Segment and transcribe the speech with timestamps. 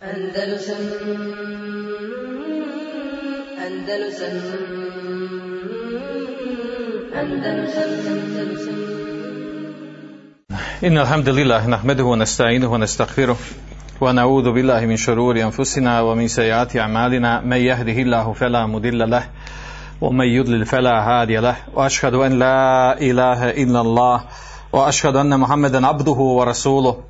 [0.00, 0.80] Andalusam
[3.64, 4.36] Andalusam
[7.20, 8.78] Andalusam Andalusam
[10.84, 13.36] إن الحمد لله نحمده ونستعينه ونستغفره
[14.00, 17.40] ونعوذ بالله من شرور أنفسنا ومن سيئات أعمالنا.
[17.40, 19.24] من يهده الله فلا مضل له
[20.00, 21.56] ومن يضلل فلا هادي له.
[21.74, 24.24] وأشهد أن لا إله إلا الله
[24.72, 27.09] وأشهد أن محمدا عبده ورسوله.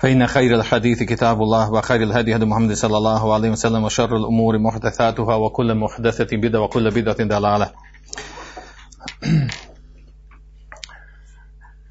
[0.00, 4.58] فإن خير الحديث كتاب الله وخير الهدي هدي محمد صلى الله عليه وسلم وشر الأمور
[4.58, 7.72] محدثاتها وكل محدثة بدعة وكل بدعة ضلالة.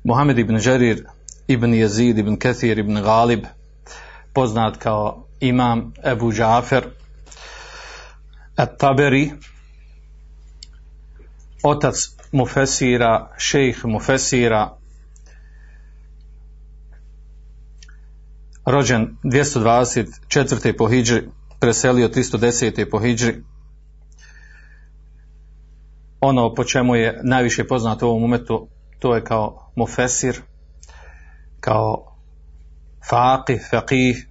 [0.06, 1.08] محمد بن جرير
[1.50, 3.46] ابن يزيد بن كثير بن غالب
[4.36, 6.92] بوزنات كا إمام أبو جعفر
[8.60, 9.32] At-Taberi
[11.64, 11.96] otac
[13.38, 14.79] شيخ šejh
[18.70, 20.78] rođen 224.
[20.78, 21.22] po Hidži,
[21.60, 22.90] preselio 310.
[22.92, 23.34] po Hidži.
[26.22, 28.68] Ono po čemu je najviše poznato u ovom umetu,
[29.00, 30.42] to je kao Mufesir,
[31.60, 32.16] kao
[33.12, 34.26] faqih, faqih,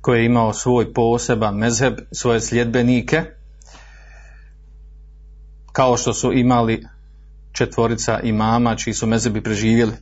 [0.00, 3.22] koji je imao svoj poseban mezheb, svoje sljedbenike,
[5.72, 6.86] kao što su imali
[7.52, 9.92] četvorica imama čiji su mezebi preživjeli.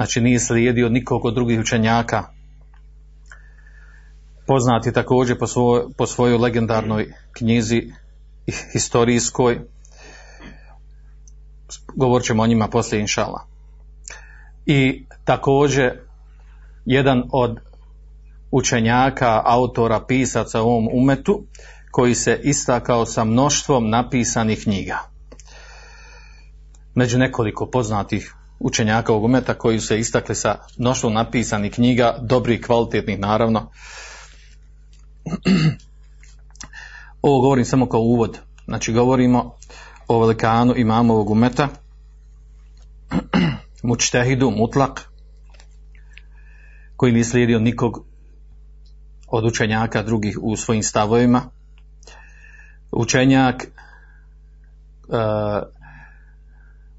[0.00, 2.24] Znači nije slijedio nikog od drugih učenjaka.
[4.46, 7.92] Poznat je također po, svoj, po svojoj legendarnoj knjizi
[8.72, 9.60] historijskoj.
[11.96, 13.46] Govorit ćemo o njima poslije inšala.
[14.66, 16.00] I također
[16.84, 17.60] jedan od
[18.50, 21.42] učenjaka, autora, pisaca u ovom umetu
[21.90, 24.98] koji se istakao sa mnoštvom napisanih knjiga.
[26.94, 32.60] Među nekoliko poznatih učenjaka ovog umeta koji su se istakli sa mnoštvom napisanih knjiga, dobrih,
[32.60, 33.70] kvalitetnih naravno.
[37.22, 38.38] Ovo govorim samo kao uvod.
[38.64, 39.54] Znači govorimo
[40.08, 41.68] o velikanu imamo ovog umeta,
[43.82, 45.10] mučtehidu, mutlak,
[46.96, 48.04] koji nije slijedio nikog
[49.28, 51.42] od učenjaka drugih u svojim stavovima.
[52.92, 53.66] Učenjak
[55.08, 55.79] uh,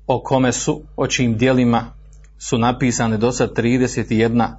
[0.07, 1.93] o kome su, o čijim dijelima
[2.39, 4.55] su napisane do sad 31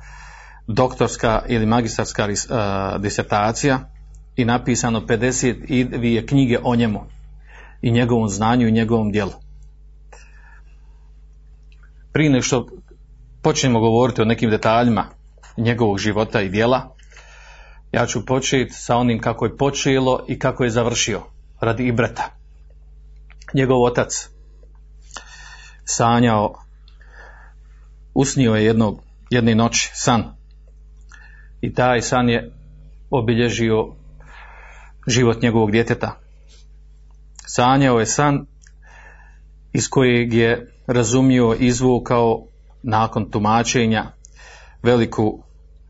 [0.66, 3.80] doktorska ili magistarska uh, disertacija
[4.36, 7.00] i napisano 52 knjige o njemu
[7.82, 9.32] i njegovom znanju i njegovom dijelu.
[12.12, 12.66] Prije nego što
[13.42, 15.04] počnemo govoriti o nekim detaljima
[15.56, 16.94] njegovog života i dijela,
[17.92, 21.20] ja ću početi sa onim kako je počelo i kako je završio
[21.60, 22.22] radi Ibreta.
[23.54, 24.28] Njegov otac
[25.84, 26.54] sanjao,
[28.14, 30.24] usnio je jednog, jedne noći san
[31.60, 32.52] i taj san je
[33.10, 33.94] obilježio
[35.06, 36.18] život njegovog djeteta.
[37.46, 38.46] Sanjao je san
[39.72, 42.46] iz kojeg je razumio, izvukao
[42.82, 44.04] nakon tumačenja
[44.82, 45.42] veliku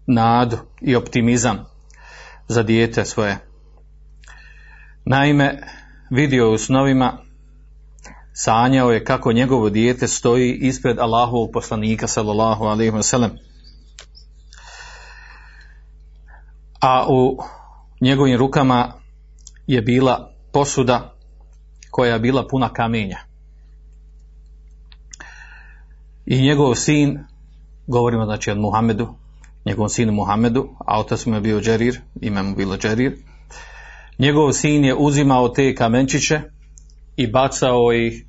[0.06, 1.64] nadu i optimizam
[2.48, 3.38] za dijete svoje.
[5.04, 5.58] Naime,
[6.10, 7.18] vidio je u snovima,
[8.32, 13.30] sanjao je kako njegovo dijete stoji ispred Allahovog poslanika sallallahu alaihi wasallam.
[16.80, 17.38] A u
[18.00, 18.92] njegovim rukama
[19.66, 21.14] je bila posuda
[21.90, 23.18] koja je bila puna kamenja.
[26.26, 27.18] I njegov sin,
[27.86, 29.14] govorimo znači od Muhammedu,
[29.64, 33.16] njegovom sinu Muhammedu, a otac mu je bio Džerir, ime mu bilo Džerir.
[34.18, 36.40] Njegov sin je uzimao te kamenčiće
[37.16, 38.24] i bacao ih,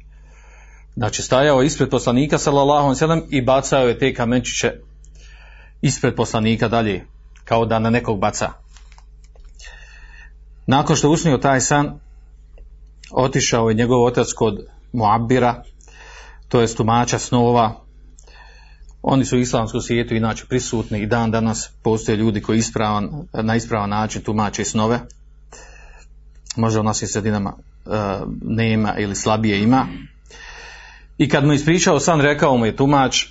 [0.95, 4.71] znači stajao ispred poslanika sallallahu alejhi i bacao je te kamenčiće
[5.81, 7.06] ispred poslanika dalje,
[7.45, 8.51] kao da na nekog baca.
[10.68, 12.00] Nakon što usnio taj san,
[13.12, 15.63] otišao je njegov otac kod Muabira,
[16.47, 17.83] to je tumača snova,
[19.01, 23.56] oni su u islamskom svijetu inače prisutni i dan danas postoje ljudi koji ispravan, na
[23.56, 25.00] ispravan način tumače snove.
[26.56, 27.57] Možda u našim sredinama
[28.41, 29.88] nema ili slabije ima.
[31.18, 33.25] I kad mu ispričao san, rekao mu je tumač,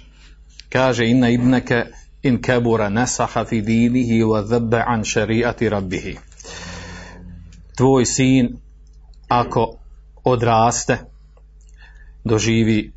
[0.68, 1.84] kaže inna ibneke
[2.22, 6.16] in kebura nesaha fi dinihi wa dhebe an šariati rabbihi.
[7.76, 8.56] Tvoj sin,
[9.28, 9.74] ako
[10.24, 10.98] odraste,
[12.24, 12.92] doživi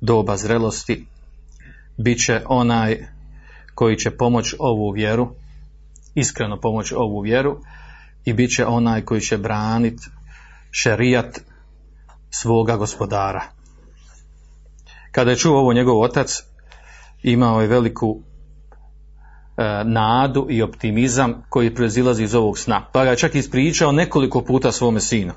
[0.00, 1.06] doba zrelosti,
[1.96, 3.06] bit će onaj
[3.74, 5.34] koji će pomoći ovu vjeru,
[6.14, 7.60] iskreno pomoći ovu vjeru
[8.24, 10.06] i bit će onaj koji će braniti
[10.72, 11.40] šerijat
[12.30, 13.42] svoga gospodara.
[15.12, 16.42] Kada je čuo ovo njegov otac,
[17.22, 18.20] imao je veliku
[19.56, 22.86] e, nadu i optimizam koji proizilazi iz ovog sna.
[22.92, 25.32] Pa ga čak ispričao nekoliko puta svome sinu.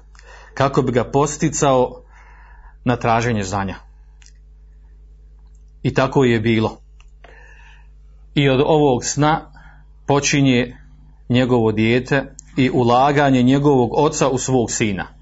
[0.53, 2.01] Kako bi ga posticao
[2.83, 3.75] na traženje znanja.
[5.83, 6.77] I tako je bilo.
[8.33, 9.51] I od ovog sna
[10.07, 10.77] počinje
[11.29, 15.14] njegovo dijete i ulaganje njegovog oca u svog sina.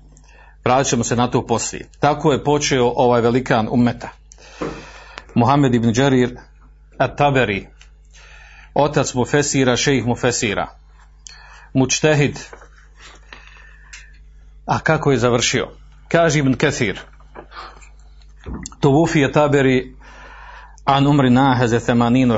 [0.65, 1.89] Vratit ćemo se na to poslije.
[1.99, 4.09] Tako je počeo ovaj velikan umeta.
[5.35, 6.37] Muhammed ibn Đarir
[6.97, 7.67] at-Taberi,
[8.73, 10.67] otac Mufesira, šejih Mufesira,
[11.73, 12.39] mučtehid.
[14.65, 15.69] A kako je završio?
[16.07, 16.99] Kaže ibn Kathir,
[18.79, 19.95] Tuvufi je Taberi
[20.85, 22.37] an umri naheze senin,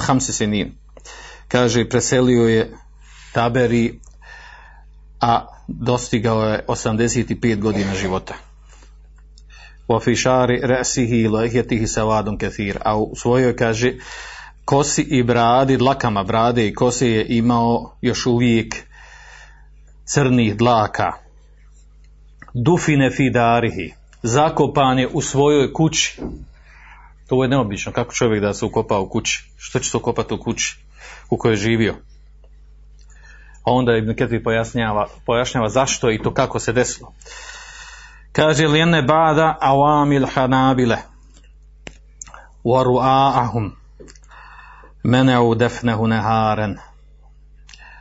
[0.00, 0.72] hamsi senin.
[1.48, 2.74] Kaže, preselio je
[3.32, 4.00] Taberi,
[5.20, 8.34] a dostigao je 85 godina života.
[9.88, 12.78] U fišari resihi i lehjetihi savadom kethir.
[12.84, 13.94] A u svojoj kaže
[14.64, 18.76] kosi i bradi, dlakama brade i kosi je imao još uvijek
[20.04, 21.12] crnih dlaka.
[22.54, 23.92] Dufine fidarihi.
[24.22, 26.20] Zakopan je u svojoj kući.
[27.28, 27.92] To je neobično.
[27.92, 29.50] Kako čovjek da se ukopa u kući?
[29.56, 30.76] Što će se ukopati u kući
[31.30, 31.94] u kojoj je živio?
[33.68, 37.12] A onda Ibn Ketvi pojašnjava, pojašnjava zašto i to kako se desilo.
[38.32, 40.96] Kaže li ene bada awamil hanabile
[42.64, 43.70] wa
[45.04, 46.78] meneu defnehu neharen.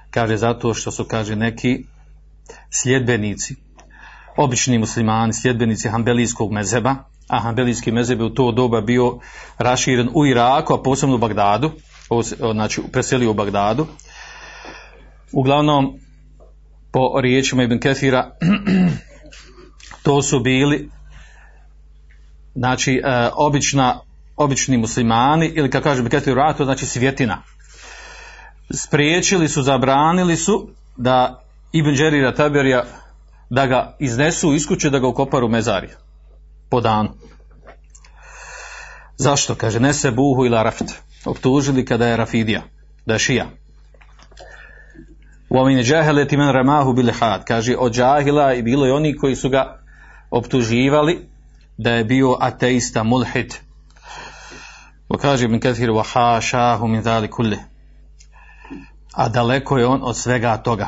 [0.10, 1.86] Kaže zato što su, kaže, neki
[2.70, 3.56] sljedbenici,
[4.38, 6.96] obični muslimani, sljedbenici hambelijskog mezeba,
[7.28, 9.20] a hambelijski mezeb je u to doba bio
[9.58, 11.72] raširen u Iraku, a posebno u Bagdadu,
[12.54, 13.88] znači preselio u Bagdadu.
[15.32, 16.00] Uglavnom,
[16.92, 18.32] po riječima Ibn Kefira,
[20.04, 20.90] to su bili
[22.56, 24.00] znači e, obična,
[24.36, 27.44] obični muslimani ili kako kaže Ibn ratu, znači svjetina.
[28.72, 32.84] Spriječili su, zabranili su da Ibn Đerira Taberija
[33.50, 35.96] da ga iznesu iz kuće da ga ukoparu u mezariju
[36.70, 37.10] po danu.
[39.18, 39.56] Zašto?
[39.56, 40.84] Kaže, ne se buhu ili raft.
[41.26, 42.62] Optužili kada je rafidija,
[43.06, 43.46] da je šija.
[45.84, 47.46] Džaheleti men ramahu bile had.
[47.46, 49.80] Kaže, od džahila i bilo i oni koji su ga
[50.32, 51.30] optuživali
[51.78, 53.54] da je bio ateista, mulhid.
[55.10, 57.30] Wa kaže Ibn Kathir, wa hašahu min zali.
[59.14, 60.88] A daleko je on od svega toga.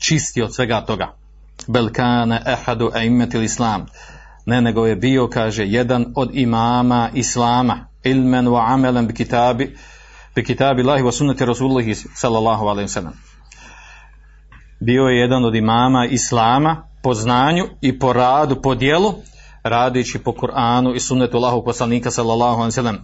[0.00, 1.14] Čisti od svega toga.
[1.66, 3.86] Belkane ehadu aimetil islam.
[4.46, 7.86] Ne, nego je bio, kaže, jedan od imama islama.
[8.04, 9.76] Ilmen wa amelen bi kitabi
[10.34, 13.29] bi kitabi Allahi wa sunnati Rasulullahi sallallahu alaihi sallam.
[14.80, 19.14] Bio je jedan od imama islama po znanju i po radu, po dijelu,
[19.62, 22.98] radići po Kur'anu i sunnetu Allahu poslanika sallallahu alaihi sallam.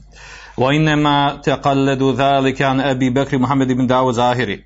[0.56, 4.64] Wa innema teqalledu dhalika an Abi Bekri Muhammed ibn Dawud Zahiri.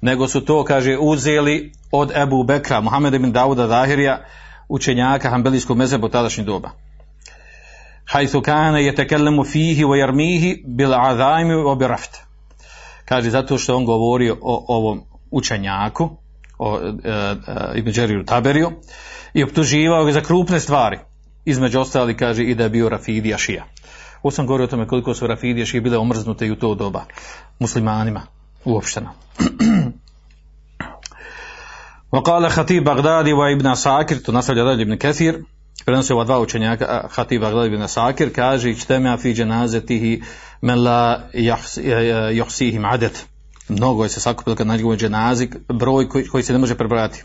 [0.00, 4.20] Nego su to, kaže, uzeli od Ebu Bekra, Muhammed ibn Dawuda Zahirija,
[4.68, 6.70] učenjaka Hanbelijskog mezebu tadašnjeg doba.
[8.04, 12.16] Hajthu kane je tekellemu fihi wa jarmihi bil azajmi wa biraft.
[13.04, 16.10] Kaže, zato što on govorio o ovom učenjaku,
[16.59, 17.25] o e, e,
[17.75, 18.71] Ibn Đeriru Taberiju,
[19.33, 20.99] i optuživao ga za krupne stvari.
[21.45, 23.65] Između ostali, kaže, i da je bio Rafidija šija.
[24.23, 27.05] Ovo sam govorio o tome koliko su Rafidije šije bile omrznute i u to doba
[27.59, 28.21] muslimanima
[28.65, 29.09] uopšteno.
[32.11, 35.43] وقال خطيب بغدادي وابن عساكر to nastavlja dalje Ibn Kathir
[35.85, 40.21] prenosi ova dva učenjaka Hatib Bagdadi ibn Asakir kaže ičtema fi dženazetihi
[40.61, 41.21] men la
[42.33, 43.25] johsihim adet
[43.70, 47.24] mnogo je se sakupilo kad nađemo dženazi, broj koji, koji, se ne može prebrojati,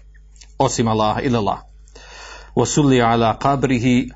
[0.57, 1.59] osim Allaha ili Allah.
[2.55, 4.09] Osulli ala kabrihi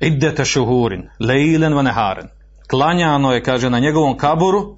[0.00, 2.28] iddete šuhurin, leilen vaneharen.
[2.70, 4.76] Klanjano je, kaže, na njegovom kaburu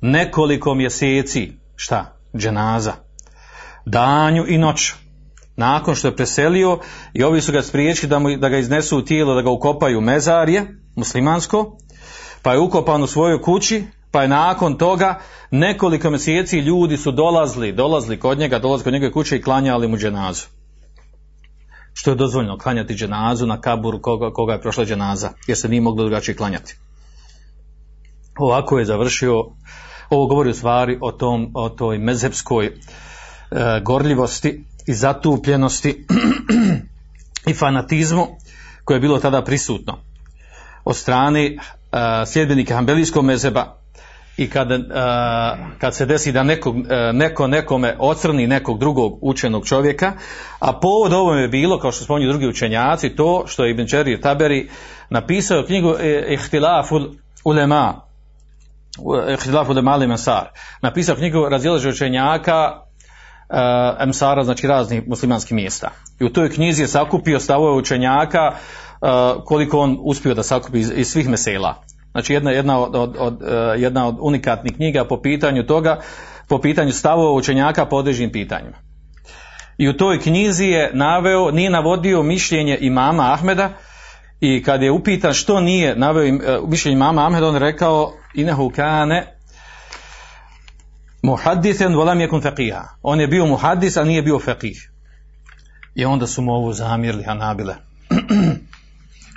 [0.00, 2.92] nekoliko mjeseci, šta, dženaza,
[3.86, 4.94] danju i noću
[5.56, 6.78] nakon što je preselio
[7.12, 10.00] i ovi su ga spriječili da, mu, da ga iznesu u tijelo, da ga ukopaju
[10.00, 11.76] mezarje muslimansko,
[12.42, 17.72] pa je ukopan u svojoj kući pa je nakon toga nekoliko mjeseci ljudi su dolazili,
[17.72, 20.46] dolazili kod njega, dolazili kod njegove kuće i klanjali mu dženazu.
[21.94, 25.80] Što je dozvoljeno, klanjati dženazu na kaburu koga, koga je prošla dženaza, jer se nije
[25.80, 26.76] moglo drugačije klanjati.
[28.38, 29.34] Ovako je završio,
[30.10, 32.72] ovo govori u stvari o, tom, o toj mezepskoj
[33.52, 36.06] E, gorljivosti i zatupljenosti
[37.50, 38.26] i fanatizmu
[38.84, 39.98] koje je bilo tada prisutno
[40.84, 41.58] od strane uh,
[42.26, 43.76] sljedbenika Hanbelijskog mezeba
[44.42, 44.78] i kad, uh,
[45.78, 50.12] kad se desi da nekog, uh, neko nekome ocrni nekog drugog učenog čovjeka,
[50.58, 54.20] a povod ovome je bilo, kao što spominju drugi učenjaci, to što je Ibn Čerir
[54.20, 54.68] Taberi
[55.10, 55.94] napisao knjigu
[56.28, 57.08] Ihtilaful
[57.44, 58.00] Ulema,
[59.32, 60.48] Ihtilaful Ulema al Masar,
[60.82, 62.82] napisao knjigu razilaže učenjaka
[64.00, 65.90] Emsara, znači raznih muslimanskih mjesta.
[66.20, 68.52] I u toj knjizi je sakupio stavove učenjaka
[69.44, 71.82] koliko on uspio da sakupi iz svih mesela.
[72.12, 76.00] Znači jedna, jedna, od, od, od, uh, jedna od unikatnih knjiga po pitanju toga,
[76.48, 78.76] po pitanju stavova učenjaka po određenim pitanjima.
[79.78, 83.70] I u toj knjizi je naveo, nije navodio mišljenje imama Ahmeda
[84.40, 88.70] i kad je upitan što nije naveo uh, mišljenje imama Ahmeda, on je rekao inahu
[88.70, 89.36] kane
[91.22, 92.82] muhaddisen volam jekun faqiha.
[93.02, 94.88] On je bio muhaddis, a nije bio faqih.
[95.94, 97.74] I onda su mu ovu zamirli Hanabile.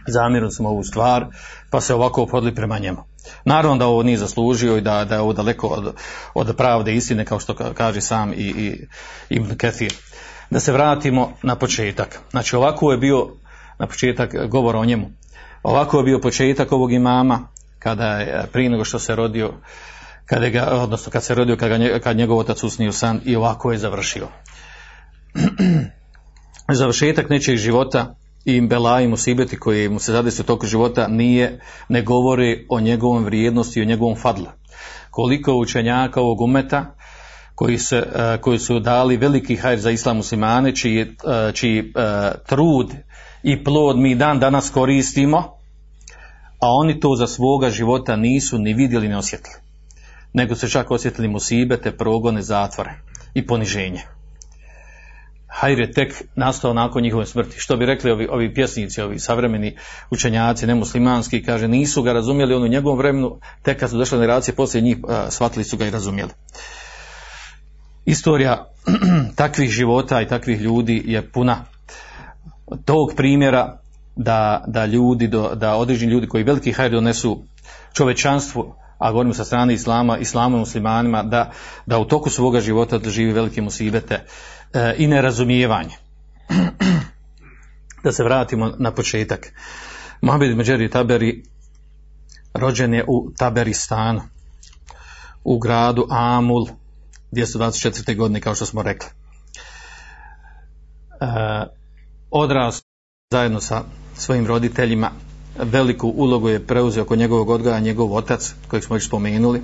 [0.07, 1.25] zamirili smo ovu stvar,
[1.69, 3.03] pa se ovako opodili prema njemu.
[3.45, 5.93] Naravno da ovo nije zaslužio i da, da je ovo daleko od,
[6.33, 8.87] od pravde istine, kao što kaže sam i, i
[9.29, 9.93] Ibn Kathir.
[10.49, 12.19] Da se vratimo na početak.
[12.31, 13.29] Znači ovako je bio
[13.79, 15.09] na početak govor o njemu.
[15.63, 17.47] Ovako je bio početak ovog imama,
[17.79, 19.53] kada je prije nego što se rodio,
[20.25, 23.71] kada ga, odnosno kad se rodio, kad, ga, kad njegov otac usnio san i ovako
[23.71, 24.27] je završio.
[26.79, 31.59] Završetak nečeg života i bela i musibeti koji mu se zadesi toku života nije,
[31.89, 34.47] ne govori o njegovom vrijednosti i o njegovom fadlu.
[35.09, 36.95] Koliko učenjaka ovog umeta
[37.55, 38.03] koji, se,
[38.41, 41.05] koji su dali veliki hajr za islam muslimane, čiji,
[41.53, 41.93] čiji
[42.47, 42.93] trud
[43.43, 45.37] i plod mi dan danas koristimo,
[46.59, 49.55] a oni to za svoga života nisu ni vidjeli ni osjetili.
[50.33, 52.93] Nego su čak osjetili musibete, progone, zatvore
[53.33, 54.14] i poniženje
[55.55, 57.59] hajr je tek nastao nakon njihove smrti.
[57.59, 59.77] Što bi rekli ovi, ovi pjesnici, ovi savremeni
[60.11, 64.55] učenjaci, nemuslimanski, kaže, nisu ga razumjeli on u njegovom vremenu, tek kad su došle generacije
[64.55, 66.31] poslije njih, a, shvatili su ga i razumjeli.
[68.05, 68.71] Istorija
[69.41, 71.65] takvih života i takvih ljudi je puna
[72.85, 73.79] tog primjera
[74.15, 77.43] da, da ljudi, da određeni ljudi koji veliki hajr donesu
[77.93, 81.51] čovečanstvu, a govorimo sa strane islama, islamu muslimanima, da,
[81.85, 84.25] da u toku svoga života doživi velike musibete,
[84.97, 85.95] i nerazumijevanje.
[88.03, 89.53] da se vratimo na početak.
[90.21, 91.43] Mohamed Međeri Taberi
[92.53, 94.21] rođen je u Taberistanu,
[95.43, 96.67] u gradu Amul,
[97.31, 98.15] 224.
[98.15, 99.09] godine, kao što smo rekli.
[101.21, 101.25] E,
[102.31, 102.85] odrast
[103.31, 103.83] zajedno sa
[104.17, 105.11] svojim roditeljima,
[105.63, 109.61] veliku ulogu je preuzeo oko njegovog odgoja njegov otac, kojeg smo već spomenuli,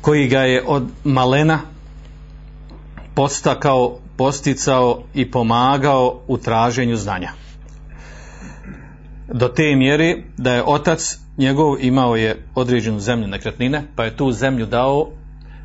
[0.00, 1.75] koji ga je od malena
[3.16, 7.30] postakao, posticao i pomagao u traženju znanja.
[9.32, 14.32] Do te mjere da je otac njegov imao je određenu zemlju nekretnine, pa je tu
[14.32, 15.08] zemlju dao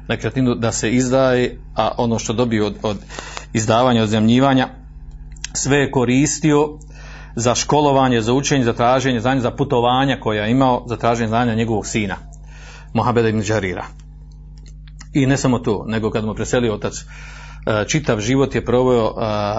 [0.07, 2.97] nekretninu da se izdaje, a ono što dobio od, od
[3.53, 4.67] izdavanja, od zemljivanja,
[5.53, 6.69] sve je koristio
[7.35, 11.55] za školovanje, za učenje, za traženje znanja, za putovanja koja je imao, za traženje znanja
[11.55, 12.15] njegovog sina,
[12.93, 13.85] Mohameda ibn Đarira.
[15.13, 17.05] I ne samo to, nego kad mu preselio otac
[17.87, 19.17] čitav život je proveo uh,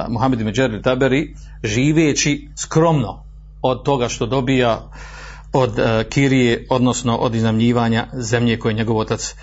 [0.09, 3.25] Muhammed Međer Taberi živeći skromno
[3.62, 4.90] od toga što dobija
[5.52, 9.35] od uh, Kirije, odnosno od iznamljivanja zemlje koje je njegov otac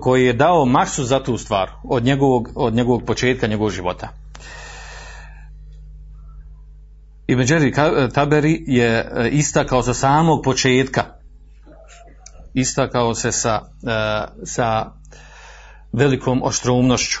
[0.00, 4.08] koji, je dao maksu za tu stvar od njegovog, od njegovog početka njegovog života.
[7.26, 7.72] I Međeri
[8.14, 11.04] Taberi je istakao sa samog početka
[12.54, 13.60] istakao se sa,
[14.44, 14.92] sa
[15.92, 17.20] velikom oštrumnošću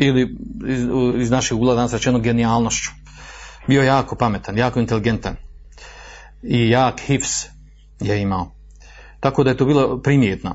[0.00, 0.36] ili
[0.68, 0.86] iz,
[1.22, 2.90] iz našeg ugla danas rečeno genijalnošću.
[3.66, 5.36] Bio jako pametan, jako inteligentan
[6.42, 7.46] i jak hifs
[8.00, 8.50] je imao.
[9.20, 10.54] Tako da je to bilo primjetno.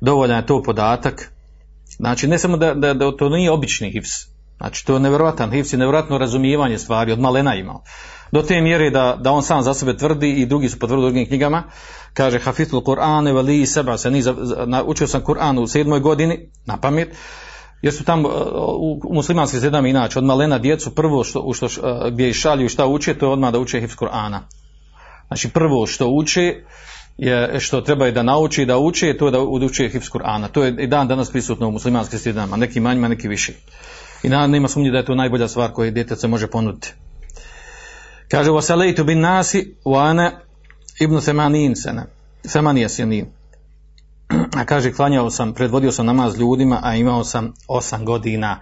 [0.00, 1.32] Dovoljan je to podatak.
[1.96, 4.10] Znači, ne samo da, da, da to nije obični hifs.
[4.56, 7.82] Znači, to je nevjerojatan hifs i nevjerojatno razumijevanje stvari, od malena imao.
[8.32, 11.10] Do te mjere da, da on sam za sebe tvrdi i drugi su potvrdili u
[11.10, 11.62] drugim knjigama,
[12.14, 14.22] kaže Hafithul Kur'an, veli seba se ni
[14.84, 17.08] učio sam Kur'an u sedmoj godini, na pamet,
[17.82, 18.28] jer su tamo
[18.78, 21.68] u, u muslimanskim zredama inače od malena djecu prvo što, što,
[22.10, 24.38] gdje ih šalju šta uče to je odmah da uče hifz Kur'ana.
[25.26, 26.54] Znači prvo što uče
[27.18, 30.48] je što treba je da nauči da uče to je da uče hifz Kur'ana.
[30.48, 33.52] To je i dan danas prisutno u muslimanskim zredama neki manjima neki više
[34.22, 36.92] i na, nema sumnje da je to najbolja stvar koju djetec se može ponuditi.
[38.28, 40.32] Kaže wasalaitu bin nasi ana
[41.00, 42.06] ibn thamanin sana
[42.52, 43.26] thamanija sinin
[44.56, 48.60] a kaže klanjao sam, predvodio sam namaz ljudima, a imao sam osam godina.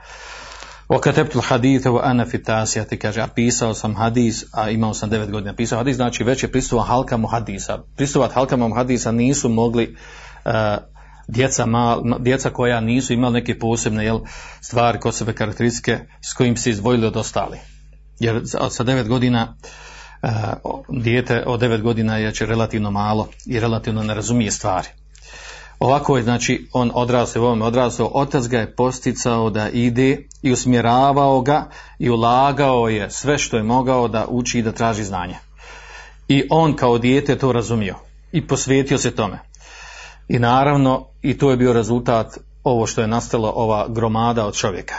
[0.88, 5.54] Okateptul haditha wa ana fitasijati, kaže, a pisao sam hadis, a imao sam devet godina.
[5.54, 7.78] Pisao hadis, znači već je pristupao halkama hadisa.
[7.96, 9.96] Pristupati halkama hadisa nisu mogli
[10.44, 10.52] uh,
[11.28, 14.20] djeca, mal, djeca koja nisu imali neke posebne jel,
[14.60, 17.58] stvari kod sebe karakteristike s kojim se izdvojili od ostali.
[18.20, 19.56] Jer sa devet godina
[20.22, 20.30] uh,
[21.02, 24.88] dijete od devet godina je će relativno malo i relativno ne razumije stvari.
[25.78, 31.40] Ovako je, znači, on odrastao, ovome odrastao, otac ga je posticao da ide i usmjeravao
[31.40, 31.68] ga
[31.98, 35.36] i ulagao je sve što je mogao da uči i da traži znanje.
[36.28, 37.94] I on kao dijete to razumio
[38.32, 39.38] i posvetio se tome.
[40.28, 44.94] I naravno, i to je bio rezultat ovo što je nastalo, ova gromada od čovjeka.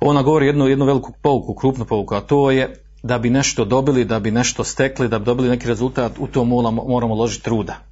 [0.00, 4.04] Ona govori jednu, jednu veliku pouku, krupnu pouku, a to je da bi nešto dobili,
[4.04, 7.87] da bi nešto stekli, da bi dobili neki rezultat, u to moramo, moramo ložiti truda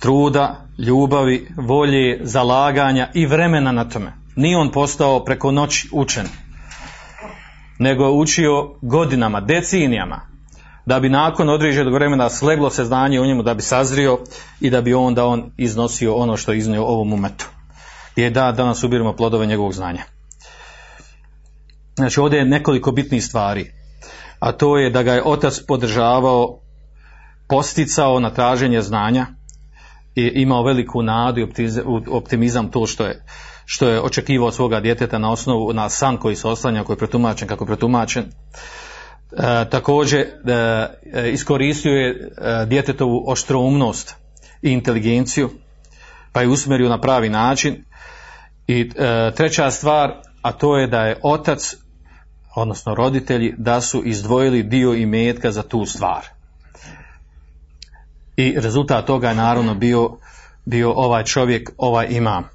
[0.00, 4.12] truda, ljubavi, volje, zalaganja i vremena na tome.
[4.36, 6.26] Nije on postao preko noći učen,
[7.78, 10.20] nego je učio godinama, decenijama,
[10.86, 14.18] da bi nakon određenog vremena sleglo se znanje u njemu, da bi sazrio
[14.60, 17.48] i da bi onda on iznosio ono što je iznio ovom umetu.
[18.16, 20.02] Je da danas ubiramo plodove njegovog znanja.
[21.96, 23.72] Znači ovdje je nekoliko bitnih stvari,
[24.38, 26.60] a to je da ga je otac podržavao,
[27.48, 29.26] posticao na traženje znanja,
[30.18, 31.46] i imao veliku nadu i
[32.10, 33.22] optimizam to što je,
[33.64, 37.48] što je očekivao svoga djeteta na osnovu, na san koji se oslanja, koji je pretumačen
[37.48, 38.24] kako je pretumačen.
[38.24, 38.30] E,
[39.70, 44.14] također e, iskoristio je e, djetetovu oštroumnost
[44.62, 45.50] i inteligenciju,
[46.32, 47.84] pa je usmjerio na pravi način.
[48.66, 51.76] I e, treća stvar, a to je da je otac,
[52.56, 56.37] odnosno roditelji, da su izdvojili dio imetka za tu stvar
[58.38, 60.10] i rezultat toga je naravno bio,
[60.64, 62.48] bio ovaj čovjek, ovaj imam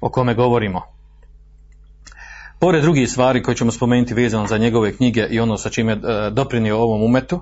[0.00, 0.82] o kome govorimo.
[2.58, 5.98] Pored drugih stvari koje ćemo spomenuti vezano za njegove knjige i ono sa čime e,
[6.30, 7.40] doprinio ovom umetu,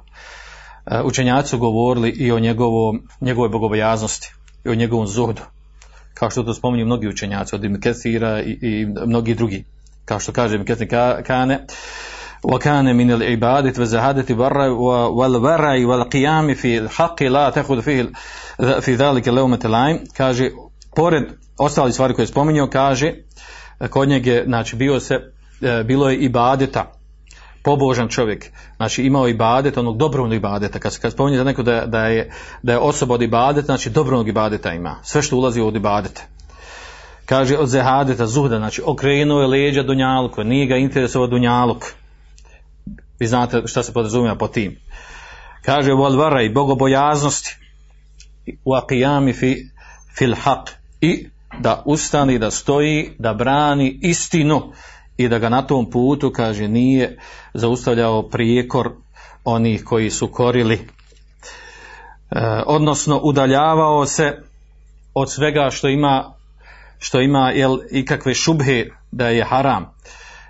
[0.87, 5.43] e, učenjaci su govorili i o njegovom, njegovoj bogobojaznosti i o njegovom zuhdu.
[6.15, 9.65] Kao što to spominju mnogi učenjaci od Imkesira i, i mnogi drugi.
[10.05, 10.89] Kao što kaže Imkesir
[11.27, 11.67] Kane,
[12.46, 14.36] وكان من العبادة والزهادة
[15.10, 18.12] والورع والقيام في الحق لا تأخذ فيه
[18.80, 20.52] في ذلك لومة العين kaže
[20.96, 21.24] pored
[21.58, 23.14] ostali stvari koje je spominjao kaže
[23.90, 25.20] kod njega znači bio se
[25.86, 26.92] bilo je ibadeta
[27.64, 31.86] pobožan čovjek znači imao ibadet onog dobrovnog ibadeta kad se kad spominje da neko da,
[31.86, 32.32] da, je,
[32.64, 36.22] da je osoba od ibadeta znači dobrovnog ibadeta ima sve što ulazi od ibadeta
[37.26, 41.86] kaže od zehadeta zuhda znači okrenuo je leđa dunjalku nije ga interesovao dunjaluk
[43.19, 44.77] vi znate šta se podrazumija po tim.
[45.63, 47.57] Kaže u alvara i bogobojaznosti
[48.65, 49.57] u aqiyami fi
[50.17, 51.29] fil haq i
[51.61, 54.73] da ustani, da stoji, da brani istinu
[55.17, 57.19] i da ga na tom putu, kaže, nije
[57.55, 58.91] zaustavljao prijekor
[59.45, 60.75] onih koji su korili.
[60.75, 60.87] E,
[62.67, 64.43] odnosno, udaljavao se
[65.15, 66.37] od svega što ima
[66.99, 69.96] što ima jel, ikakve šubhe da je haram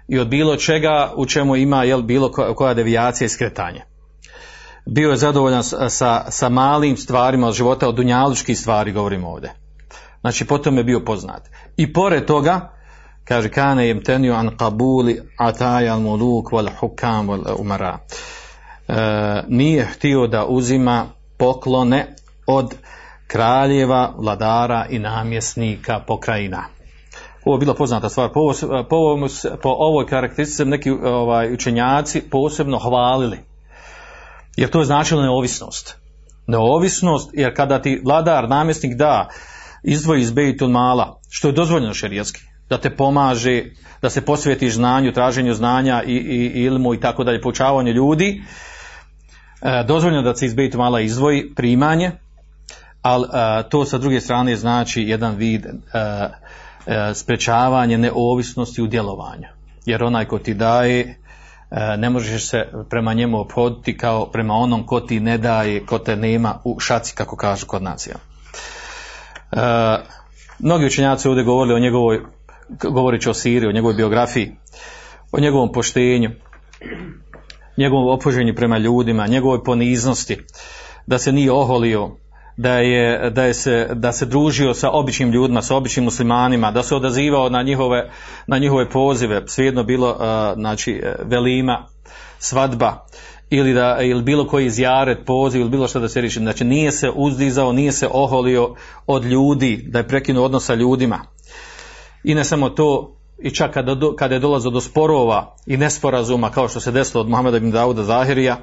[0.08, 3.82] i od bilo čega u čemu ima jel, bilo koja devijacija i skretanje.
[4.86, 9.52] Bio je zadovoljan sa, sa malim stvarima od života, od dunjalučkih stvari govorimo ovdje.
[10.20, 11.48] Znači potom je bio poznat.
[11.76, 12.72] I pored toga,
[13.24, 17.98] kaže kane jem tenio an kabuli ataja al muluk wal hukam wal umara.
[18.88, 22.14] E, nije htio da uzima poklone
[22.46, 22.74] od
[23.26, 26.75] kraljeva, vladara i namjesnika pokrajina
[27.46, 28.52] ovo je bila poznata stvar, po,
[28.90, 29.28] po,
[29.62, 33.38] po ovoj karakteristici neki ovaj, učenjaci posebno hvalili.
[34.56, 35.96] Jer to je značilo neovisnost.
[36.46, 39.28] Neovisnost, jer kada ti vladar, namjesnik da
[39.82, 43.64] izdvoji iz Bejtul mala, što je dozvoljeno šerijatski, da te pomaže,
[44.02, 48.42] da se posvetiš znanju, traženju znanja i, i ilmu i tako dalje, poučavanju ljudi,
[49.62, 52.10] e, dozvoljeno da se iz Bejtul mala izdvoji primanje,
[53.02, 55.70] ali e, to sa druge strane znači jedan vid e,
[57.14, 59.46] sprečavanje neovisnosti u djelovanju.
[59.86, 61.00] Jer onaj ko ti daje,
[61.70, 65.98] e, ne možeš se prema njemu obhoditi kao prema onom ko ti ne daje, ko
[65.98, 68.16] te nema u šaci, kako kažu kod nacija.
[69.52, 69.58] E,
[70.58, 72.20] mnogi učenjaci ovdje govorili o njegovoj,
[72.68, 74.56] govorići o Siriji, o njegovoj biografiji,
[75.32, 76.30] o njegovom poštenju,
[77.76, 80.38] njegovom opoženju prema ljudima, njegovoj poniznosti,
[81.06, 82.10] da se nije oholio,
[82.56, 86.82] da je, da je se, da se družio sa običnim ljudima, sa običnim muslimanima, da
[86.82, 88.10] se odazivao na njihove,
[88.46, 90.16] na njihove pozive, svejedno bilo
[90.54, 91.86] znači velima,
[92.38, 93.06] svadba
[93.50, 96.38] ili, da, ili bilo koji zjaret, poziv ili bilo što da se riješi.
[96.38, 98.74] Znači nije se uzdizao, nije se oholio
[99.06, 101.20] od ljudi, da je prekinuo odnos sa ljudima.
[102.24, 106.68] I ne samo to, i čak kada, kada je dolazio do sporova i nesporazuma kao
[106.68, 108.56] što se desilo od Muhammeda ibn Dauda Zahirija,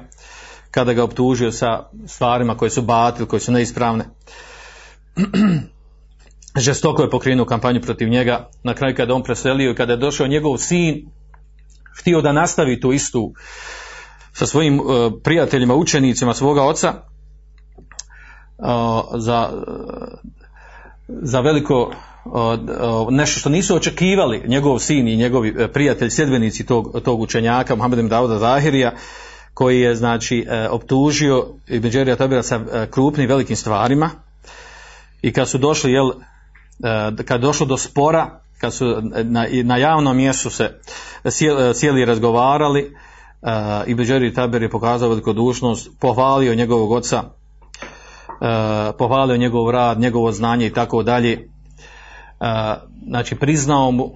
[0.74, 4.04] kada ga optužio sa stvarima koje su batil, koje su neispravne.
[6.66, 8.48] Žestoko je pokrenuo kampanju protiv njega.
[8.62, 11.06] Na kraju kada on preselio i kada je došao njegov sin,
[12.00, 13.32] htio da nastavi tu istu
[14.32, 14.86] sa svojim uh,
[15.24, 16.94] prijateljima, učenicima svoga oca
[18.58, 18.66] uh,
[19.14, 19.50] za,
[21.08, 21.92] za veliko uh,
[23.10, 28.08] nešto što nisu očekivali njegov sin i njegovi prijatelji, sljedbenici tog, tog učenjaka, Muhammed ibn
[28.08, 28.92] Dauda Zahirija,
[29.54, 34.10] koji je znači optužio Ibn Đerija Tabira sa krupnim velikim stvarima
[35.22, 36.10] i kad su došli jel,
[37.24, 40.80] kad došlo do spora kad su na, na javnom mjestu se
[41.74, 42.90] sjeli razgovarali uh,
[43.86, 47.22] Ibn Đeri Taber je pokazao velikodušnost, pohvalio njegovog oca,
[48.98, 51.48] pohvalio njegov rad, njegovo znanje i tako dalje.
[53.06, 54.10] Znači priznao mu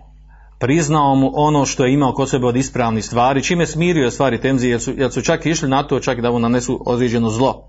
[0.59, 4.71] priznao mu ono što je imao kod sebe od ispravnih stvari, čime smirio stvari tenzije,
[4.71, 7.67] jer su, jer su čak išli na to čak da mu nanesu određeno zlo.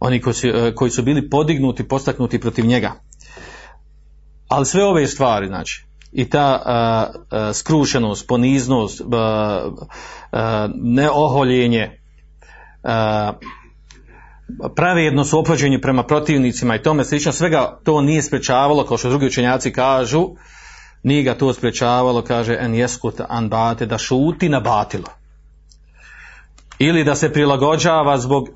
[0.00, 2.92] Oni koji su, koji su bili podignuti, postaknuti protiv njega.
[4.48, 9.08] Ali sve ove stvari, znači, i ta uh, uh, skrušenost, poniznost, uh,
[10.74, 12.00] neoholjenje,
[14.76, 15.44] pravedno su
[15.82, 20.28] prema protivnicima i tome slično, svega to nije sprečavalo, kao što drugi učenjaci kažu,
[21.02, 25.08] nije ga to sprečavalo, kaže en jeskut an bate, da šuti na batilo.
[26.78, 28.48] Ili da se prilagođava zbog,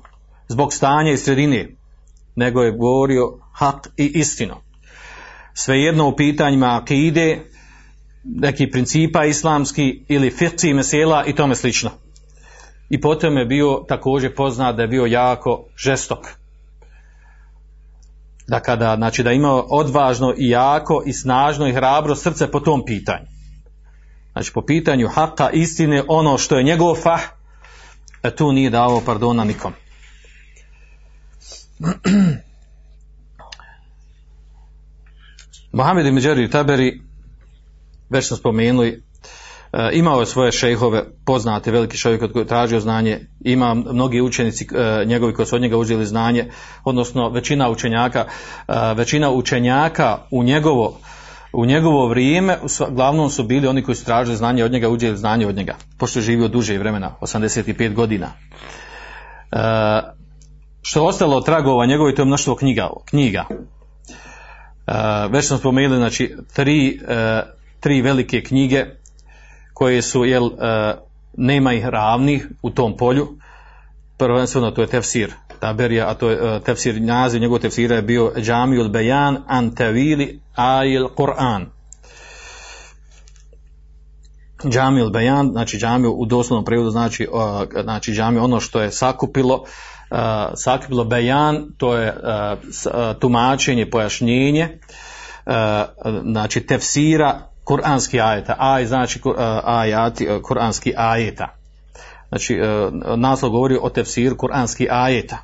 [0.47, 1.75] zbog stanja i sredine,
[2.35, 4.65] nego je govorio hak i istino
[5.55, 7.39] svejedno u pitanjima akide,
[8.23, 11.91] neki principa islamski ili fiqhi mesela i tome slično.
[12.89, 16.19] I potom je bio također poznat da je bio jako žestok.
[18.47, 22.85] Da kada, znači da ima odvažno i jako i snažno i hrabro srce po tom
[22.85, 23.25] pitanju.
[24.31, 27.21] Znači po pitanju haka istine ono što je njegov fah,
[28.23, 29.73] e tu nije dao pardona nikom.
[35.71, 37.01] Mohamed ibn Taberi,
[38.09, 39.04] već smo spomenuli,
[39.93, 45.05] imao je svoje šejhove, poznate, veliki čovjek od koji tražio znanje, ima mnogi učenici e,
[45.05, 46.49] njegovi koji su od njega uzeli znanje,
[46.83, 48.25] odnosno većina učenjaka,
[48.67, 50.99] e, većina učenjaka u njegovo,
[51.53, 52.57] u njegovo vrijeme,
[52.89, 56.19] glavnom su bili oni koji su tražili znanje od njega, uđeli znanje od njega, pošto
[56.19, 58.31] je živio duže vremena, 85 godina.
[60.81, 62.89] Što je ostalo tragova njegovi, to je mnoštvo knjiga.
[63.05, 63.45] knjiga.
[65.29, 66.99] Već smo spomenuli znači tri,
[67.79, 68.85] tri velike knjige
[69.75, 70.51] koje su jel uh,
[71.37, 73.27] nema ih ravnih u tom polju.
[74.17, 78.31] Prvenstveno to je tefsir Taberija, a to je uh, tefsir naziv njegov tefsira je bio
[78.37, 81.65] Džamiul Bejan an tevili ajil Kur'an.
[84.69, 89.65] Džamiul Bejan znači džamiju u doslovnom prevodu znači, uh, znači džamiju ono što je sakupilo
[90.55, 92.15] sakupilo bejan, to je
[93.19, 94.79] tumačenje, pojašnjenje,
[96.23, 98.55] znači tefsira kuranski ajeta.
[98.59, 101.55] Aj znači uh, ajati, uh, kuranski ajeta.
[102.29, 105.37] Znači uh, naslov govori o tefsiru kuranski ajeta.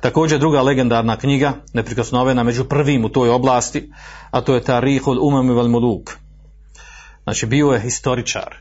[0.00, 3.90] Također druga legendarna knjiga, neprikosnovena među prvim u toj oblasti,
[4.30, 6.10] a to je Tarihul Umam vel Muluk.
[7.22, 8.54] Znači bio je historičar,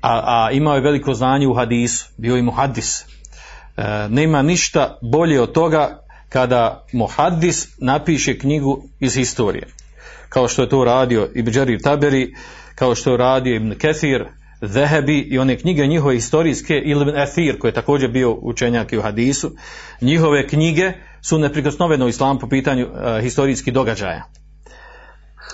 [0.00, 3.04] a, a imao je veliko znanje u hadisu, bio je muhadis,
[3.76, 9.66] E, nema ništa bolje od toga kada muhaddis napiše knjigu iz historije.
[10.36, 12.34] Kao što je to radio Ibn Đarir Taberi,
[12.74, 14.24] kao što je radio Ibn Kethir,
[14.62, 19.02] Zehebi i one knjige njihove historijske ili Ethir koji je također bio učenjak i u
[19.02, 19.50] hadisu.
[20.00, 24.24] Njihove knjige su neprikosnovene u islamu po pitanju uh, historijskih događaja.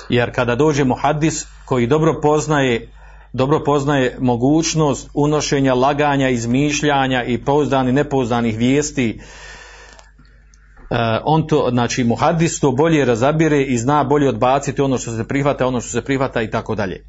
[0.09, 2.89] Jer kada dođe muhaddis koji dobro poznaje
[3.33, 9.21] dobro poznaje mogućnost unošenja laganja, izmišljanja i pouzdani, nepouzdanih vijesti.
[10.93, 15.29] Uh, on to, znači muhadis to bolje razabire i zna bolje odbaciti ono što se
[15.29, 17.05] prihvata, ono što se prihvata i tako dalje.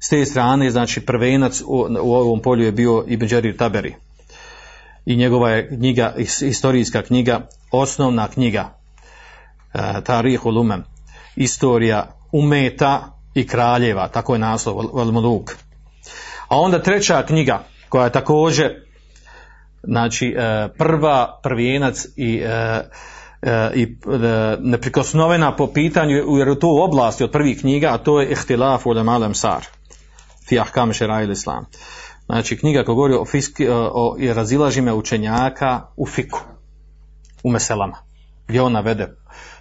[0.00, 3.94] S te strane, znači prvenac u, u ovom polju je bio Ibn Đarir Taberi.
[5.06, 8.78] I njegova je knjiga, historijska knjiga, osnovna knjiga,
[9.74, 10.84] uh, Tarihul Umem,
[11.36, 15.52] istorija umeta, i kraljeva, tako je naslov Valmuluk.
[16.48, 18.85] A onda treća knjiga koja je također
[19.82, 22.82] znači e, prva prvijenac i e,
[23.42, 23.96] e, i
[24.60, 28.94] neprikosnovena po pitanju jer u to oblasti od prvih knjiga, a to je Ihtilaf u
[28.94, 29.66] Malem Sar
[30.48, 31.66] fi ahkam šerajil islam.
[32.26, 36.40] Znači, knjiga koja govori o, fiski, o razilažima učenjaka u fiku,
[37.44, 37.96] u meselama,
[38.48, 39.16] gdje on navede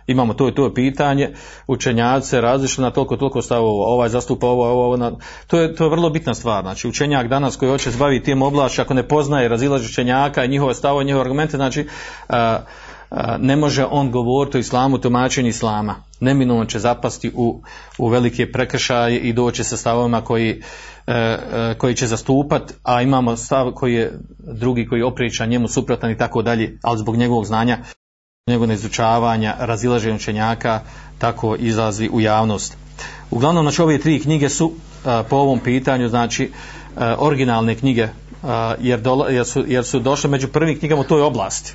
[0.08, 1.34] imamo to i to pitanje,
[1.68, 5.90] učenjaci se na toliko toliko stavova, ovaj zastupa ovo, ovo, ovo to, je, to je
[5.90, 9.48] vrlo bitna stvar, znači učenjak danas koji hoće se baviti tim oblašću, ako ne poznaje
[9.48, 11.88] razilaži učenjaka i njihove stavove, njihove argumente, znači
[12.30, 12.60] a,
[13.40, 15.96] ne može on govoriti o islamu, tumačenju islama.
[16.20, 17.62] Neminovno će zapasti u,
[17.98, 20.62] u velike prekršaje i doći sa stavovima koji,
[21.08, 26.12] e, e, koji će zastupat, a imamo stav koji je drugi koji opriča njemu suprotan
[26.12, 27.78] i tako dalje, ali zbog njegovog znanja
[28.50, 30.82] njegovog izučavanja, razilaženja učenjaka,
[31.18, 32.78] tako izlazi u javnost.
[33.32, 34.74] Uglavnom, znači ove tri knjige su
[35.06, 36.52] a, po ovom pitanju, znači
[36.98, 38.08] a, originalne knjige,
[38.44, 41.74] a, jer, dola, jer, su, jer su došle među prvim knjigama u toj oblasti.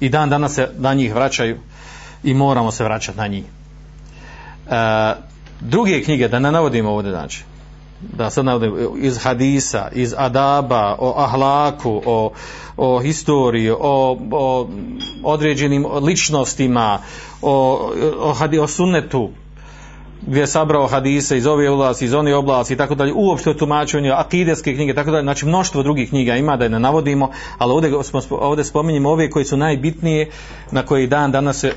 [0.00, 1.58] I dan danas se na njih vraćaju
[2.24, 3.44] i moramo se vraćati na njih.
[5.60, 7.44] druge knjige, da ne navodimo ovdje, znači,
[8.00, 12.32] da sad navodim, iz hadisa, iz adaba, o ahlaku, o,
[12.76, 14.68] o historiji, o, o
[15.32, 16.98] određenim ličnostima,
[17.42, 17.52] o,
[18.18, 19.30] o, o sunnetu,
[20.22, 23.54] gdje je sabrao hadise iz ove oblasti, iz one oblasti i tako dalje, uopšte o
[23.54, 27.72] tumačenju, akideske knjige, tako dalje, znači mnoštvo drugih knjiga ima da je ne navodimo, ali
[27.72, 27.90] ovdje,
[28.30, 30.30] ovdje spominjemo ove koji su najbitnije,
[30.70, 31.72] na koji dan danas se uh,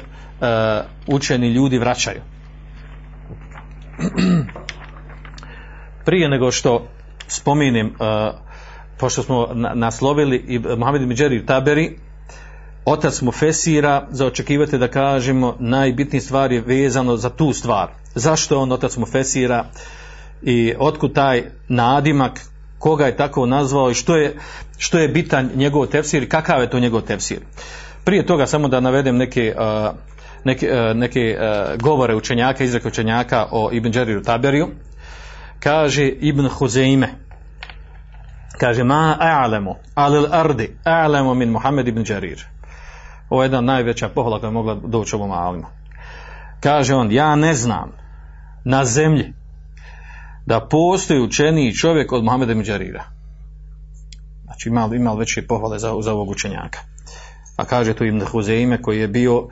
[1.15, 2.21] učeni ljudi vraćaju.
[6.05, 6.87] prije nego što
[7.27, 7.95] spomenem uh,
[8.97, 11.97] pošto smo na, naslovili i Mohamed Međeri Taberi
[12.85, 17.89] otac mu Fesira za očekivati da kažemo najbitnije stvari vezano za tu stvar.
[18.15, 19.65] Zašto on otac mu Fesira
[20.41, 22.39] i otkud taj nadimak
[22.79, 24.37] koga je tako nazvao i što je,
[24.77, 27.39] što je bitan njegov tefsir kakav je to njegov tefsir?
[28.03, 29.55] Prije toga samo da navedem neke
[30.43, 31.37] neke, neke
[31.79, 34.67] govore učenjaka, izreke učenjaka o Ibn Đeriru Taberiju.
[35.59, 37.09] Kaže Ibn Huzeime
[38.61, 42.45] kaže ma a'lemu alil ardi a'lemu min Muhammed ibn Đarir
[43.31, 45.67] ovo je jedna najveća pohvala koja je mogla doći ovom alima.
[46.59, 47.91] Kaže on ja ne znam
[48.65, 49.33] na zemlji
[50.45, 53.03] da postoji učeniji čovjek od Muhammeda ibn Đarira
[54.43, 56.79] znači imali, imali veće pohvale za, za ovog učenjaka?
[57.55, 59.47] A kaže tu Ibn Huzeime koji je bio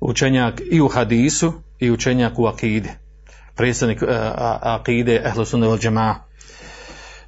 [0.00, 2.90] učenjak i u hadisu i učenjak u akide.
[3.54, 4.08] Predstavnik uh,
[4.60, 6.14] akide ehlu sunne vel džema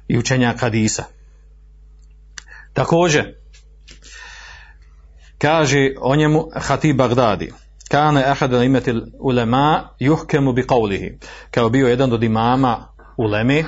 [0.07, 1.03] i učenja hadisa.
[2.73, 3.44] Također
[5.37, 7.51] kaže o njemu Hatib Bagdadi
[7.89, 10.65] kane ahad imati ulema yuhkemu bi
[11.51, 13.63] kao bio jedan od imama uleme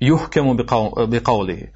[0.00, 0.54] yuhkemu
[1.06, 1.66] bi qawlihi.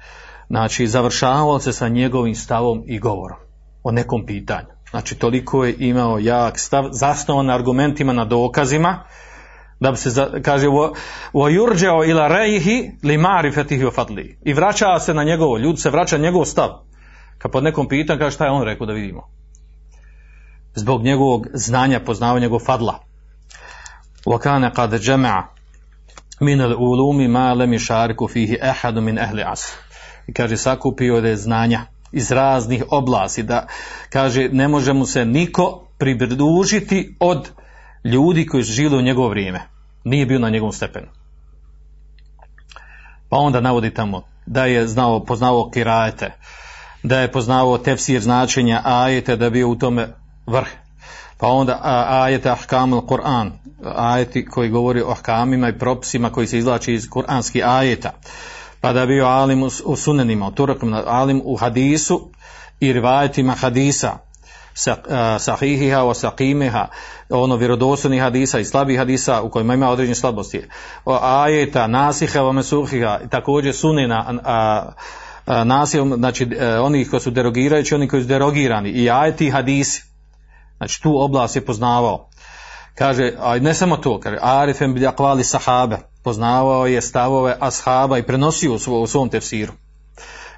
[0.49, 3.37] Znači završavao se sa njegovim stavom i govorom
[3.83, 4.67] o nekom pitanju.
[4.89, 9.03] Znači toliko je imao jak stav zasnovan na argumentima na dokazima
[9.79, 10.93] da bi se za, kaže wa
[11.33, 16.17] yurja'u ila rayhi li ma'rifatihi wa fadli i vraća se na njegovo ljud se vraća
[16.17, 16.69] na njegov stav
[17.37, 19.29] kad pod nekom pitan kaže šta je on rekao da vidimo
[20.75, 22.99] zbog njegovog znanja poznavanja njegovog fadla
[24.25, 25.43] qad jama'a
[26.39, 29.71] min al-ulumi ma lam yashariku fihi ahad min ahli asr
[30.27, 33.67] i kaže sakupio je znanja iz raznih oblasti da
[34.09, 37.49] kaže ne može mu se niko pridružiti od
[38.03, 39.61] ljudi koji su žili u njegovo vrijeme.
[40.03, 41.07] Nije bio na njegovom stepenu.
[43.29, 46.31] Pa onda navodi tamo da je znao, poznao kirajete,
[47.07, 50.07] da je poznao tefsir značenja ajete, da bio u tome
[50.47, 50.67] vrh.
[51.37, 53.51] Pa onda ajete ahkamul Kur'an,
[53.95, 58.11] ajeti koji govori o ahkamima i propisima koji se izlači iz kuranskih ajeta.
[58.81, 62.29] Pa da je bio alim u, sunenima, u turakom, alim u hadisu
[62.79, 64.17] i rivajetima hadisa,
[65.39, 66.85] sahihiha wa saqimiha
[67.29, 70.61] ono vjerodostojnih hadisa i slabih hadisa u kojima ima određene slabosti
[71.21, 74.91] ajeta nasiha wa mesuhiha također sunena a,
[75.45, 78.89] a, nasih znači e, oni koji su derogirajući oni koji su derogirani.
[78.89, 80.03] I ajeti hadisi.
[80.77, 82.29] Znači tu oblast je poznavao.
[82.95, 85.97] Kaže a ne samo to kaže arifem bil aqwali sahabe.
[86.23, 89.73] Poznavao je stavove ashaba i prenosio u, svo, u svom tefsiru.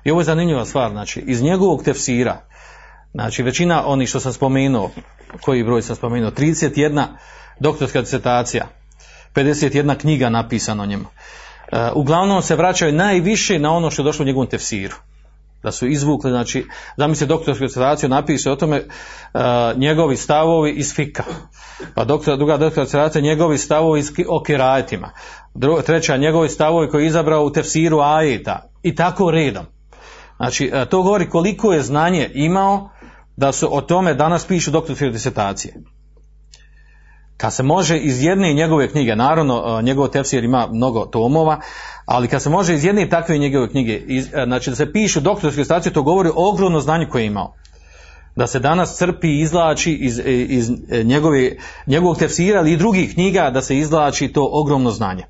[0.04, 2.48] I ovo je zanimljiva stvar znači iz njegovog tefsira
[3.14, 4.92] Znači većina oni što sam spomenuo,
[5.42, 7.06] koji broj sam spomenuo, 31
[7.60, 8.68] doktorska disertacija,
[9.36, 11.06] 51 knjiga napisano o njemu.
[11.72, 14.96] Uh, uglavnom se vraćaju najviše na ono što je došlo u njegovom tefsiru.
[15.64, 16.66] Da su izvukli, znači,
[16.98, 19.42] zamislite doktorsku disertaciju, napiše o tome uh,
[19.78, 21.24] njegovi stavovi iz fika.
[21.96, 25.10] Pa doktor, druga doktorska disertacija, njegovi stavovi iz, o kirajetima.
[25.54, 28.70] Druga, treća, njegovi stavovi koji je izabrao u tefsiru ajeta.
[28.84, 29.66] I tako redom.
[30.38, 32.90] Znači, uh, to govori koliko je znanje imao
[33.36, 35.74] da su o tome danas pišu doktorske disertacije.
[37.38, 41.60] Kad se može iz jedne njegove knjige, naravno njegov tefsir ima mnogo tomova,
[42.06, 45.64] ali kad se može iz jedne takve njegove knjige, iz, znači da se pišu doktorske
[45.64, 47.54] stacije, to govori o ogromno znanju koje je imao.
[48.36, 50.72] Da se danas crpi i izlači iz, iz
[51.04, 51.52] njegove,
[51.88, 55.24] njegovog tefsira ali i drugih knjiga da se izlači to ogromno znanje.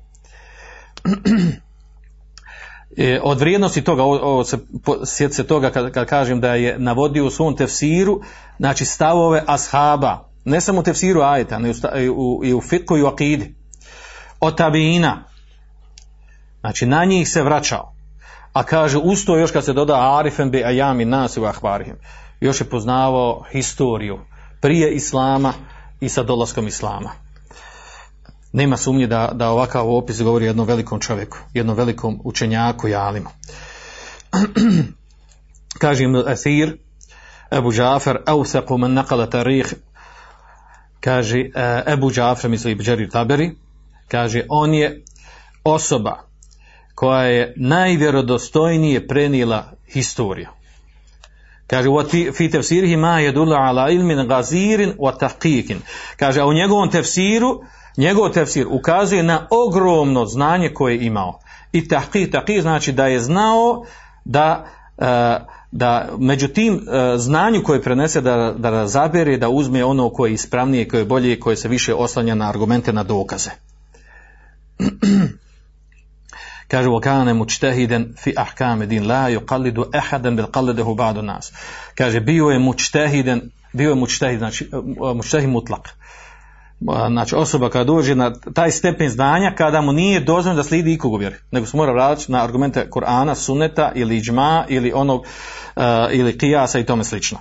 [3.22, 4.58] Od vrijednosti toga, ovo se,
[5.04, 8.20] sjeti se toga kad, kad kažem da je navodio u svom tefsiru,
[8.58, 11.72] znači stavove ashaba, ne samo u tefsiru ajeta, ne
[12.14, 13.54] u, i u fitku i u akidi,
[14.40, 15.24] od tabina,
[16.60, 17.94] znači na njih se vraćao.
[18.52, 21.96] A kaže, usto još kad se doda arifen bi ajami nas u ahvarihim,
[22.40, 24.18] još je poznavao historiju
[24.60, 25.52] prije islama
[26.00, 27.10] i sa dolaskom islama.
[28.52, 33.28] Nema sumnje da, da ovakav opis govori jednom velikom čovjeku, jednom velikom učenjaku i alimu.
[35.82, 36.76] Kaže im Athir,
[37.50, 39.74] Ebu Džafer, Euseku men nakala tarih,
[41.00, 41.50] kaže
[41.86, 43.50] Ebu Džafer, misli Ibđeri Taberi,
[44.08, 45.02] kaže on je
[45.64, 46.28] osoba
[46.94, 50.48] koja je najvjerodostojnije prenijela historiju.
[51.66, 51.88] Kaže,
[52.32, 55.76] fi tefsirihi ma jedula ala ilmin gazirin wa tahqiqin.
[56.16, 57.60] Kaže, a u njegovom tefsiru,
[57.96, 61.40] njegov tefsir ukazuje na ogromno znanje koje je imao.
[61.72, 63.84] I tahqiq, tahqiq znači da je znao
[64.24, 64.66] da,
[65.71, 66.81] da među tim
[67.17, 71.39] znanju koje prenese da, da razabere, da uzme ono koje je ispravnije, koje je bolje,
[71.39, 73.49] koje se više oslanja na argumente, na dokaze.
[76.67, 81.51] Kaže, وَكَانَ مُجْتَهِدًا fi ahkam din la yuqallidu ahadan bil qallidahu ba'du nas.
[81.95, 84.69] Kaže, bio je mučtehiden, bio je mučtehid, znači
[85.15, 85.89] mučtehid mutlak.
[86.80, 91.18] Znači osoba kada dođe na taj stepen znanja kada mu nije dozvoljeno da slijedi ikog
[91.18, 96.38] vjeri, nego se mora raditi na argumente Kur'ana, Suneta ili Iđma ili onog uh, ili
[96.38, 97.38] Kijasa i tome slično.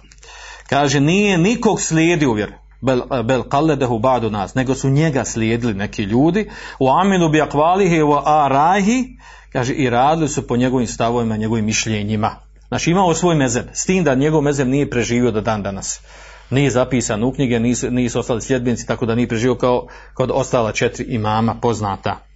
[0.69, 2.35] Kaže, nije nikog slijedi u
[2.81, 8.01] bel, bel kalledehu badu nas, nego su njega slijedili neki ljudi, u aminu bi akvalihi
[8.01, 9.17] u arahi,
[9.51, 12.35] kaže, i radili su po njegovim stavovima, njegovim mišljenjima.
[12.67, 16.01] Znači imao svoj mezeb, s tim da njegov mezeb nije preživio do dan danas.
[16.49, 20.71] Nije zapisan u knjige, nisu, nisu ostali sljedbenici, tako da nije preživio kao kod ostala
[20.71, 22.27] četiri imama poznata.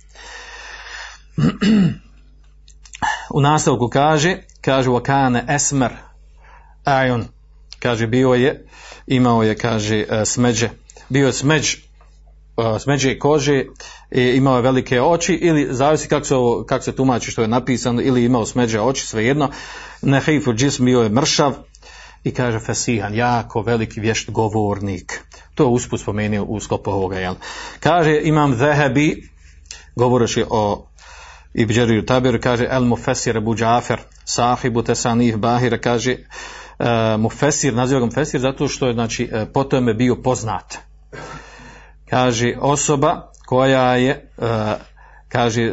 [3.36, 5.92] u nastavku kaže, kaže, wakane esmer
[6.84, 7.26] ajon,
[7.80, 8.66] kaže, bio je,
[9.08, 10.70] imao je, kaže, smeđe,
[11.10, 11.76] bio je smeđ,
[12.80, 13.66] smeđe kože,
[14.12, 16.36] imao je velike oči, ili zavisi kako se,
[16.68, 19.50] kako se tumači što je napisano, ili imao smeđe oči, svejedno,
[20.02, 21.54] nehejfu džism bio je mršav,
[22.24, 25.22] i kaže Fesihan, jako veliki vješt govornik.
[25.56, 27.20] To je usput spomenuo u sklopu ovoga.
[27.20, 27.36] Jel?
[27.80, 29.30] Kaže imam Zehebi,
[29.96, 30.88] govoreći o
[31.54, 36.16] Ibđeriju Tabiru, kaže El Mufesir Abu Džafer, sahibu Tesanif Bahira, kaže
[36.80, 36.86] uh,
[37.20, 40.78] Mufesir, naziva ga Mufesir zato što je znači, uh, potom je bio poznat.
[42.10, 44.48] Kaže osoba koja je uh,
[45.28, 45.72] kaže,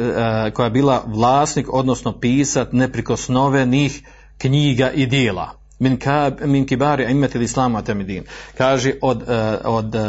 [0.52, 4.02] koja je bila vlasnik, odnosno pisat neprikosnovenih
[4.38, 8.24] knjiga i dijela min, kab, min kibari imati islama temidin.
[8.58, 9.28] Kaže od, uh,
[9.64, 10.02] od uh,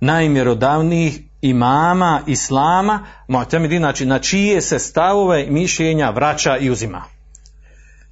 [0.00, 7.04] najmjerodavnijih imama islama, mu'tamidin, znači na čije se stavove i mišljenja vraća i uzima.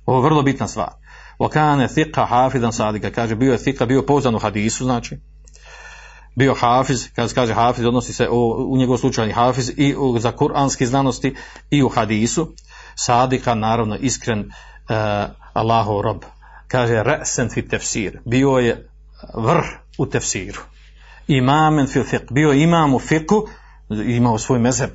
[0.06, 0.90] Ovo je vrlo bitna stvar.
[1.38, 5.18] Wakane thika hafidan sadika, kaže bio je thika, bio pouzdan u hadisu, znači,
[6.36, 10.32] bio hafiz, kada se kaže hafiz, odnosi se u, njegov slučaju hafiz i u, za
[10.32, 11.34] kuranski znanosti
[11.70, 12.52] i u hadisu,
[12.94, 14.46] sadika, naravno, iskren uh,
[15.52, 16.22] Allahov rob,
[16.68, 18.88] kaže resen fi tefsir, bio je
[19.34, 19.66] vrh
[19.98, 20.60] u tefsiru.
[21.28, 23.46] Imamen fil fiqh, bio imam u fiqhu,
[23.90, 24.90] imao svoj mezeb.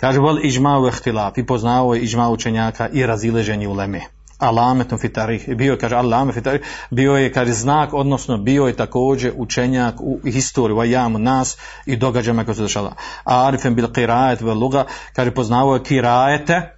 [0.00, 4.00] Kaže, vol ižma u ehtilaf, i poznao je ižma učenjaka i razileženje u leme.
[4.38, 8.66] Alametom fi tarih, bio je, kaže, alame fi tarih, bio je, kaže, znak, odnosno bio
[8.66, 12.94] je također učenjak u historiju, vajamu nas i događajima koje su dešala.
[13.24, 16.76] Arifen bil qirajet vel luga, kaže, poznao je kirajete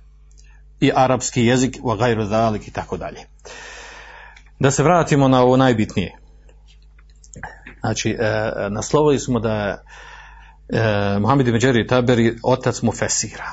[0.80, 3.26] i arapski jezik, wa gajru zalik i tako dalje.
[4.58, 6.18] Da se vratimo na ovo najbitnije.
[7.80, 9.82] Znači, e, naslovili smo da
[10.68, 13.46] e, Muhammed Međeri Taberi otac mu fesira.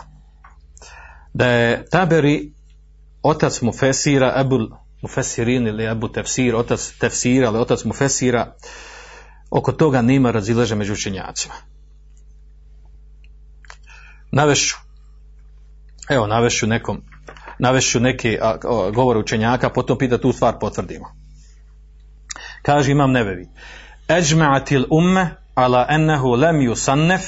[1.34, 2.52] Da je Taberi
[3.24, 4.70] otac mu fesira, Ebul
[5.02, 8.56] Mufesirin ili Ebu Tefsir, otac Tefsira, ali otac mu fesira,
[9.50, 11.54] oko toga nema razileže među učenjacima.
[14.32, 14.76] Navešću,
[16.10, 17.02] evo navešću nekom
[17.60, 18.40] navešću neke
[18.94, 21.06] govore učenjaka, potom pita tu stvar potvrdimo.
[22.62, 23.50] Kaže imam nebevi.
[24.08, 27.22] Eđma'atil umme ala ennehu lem yusannef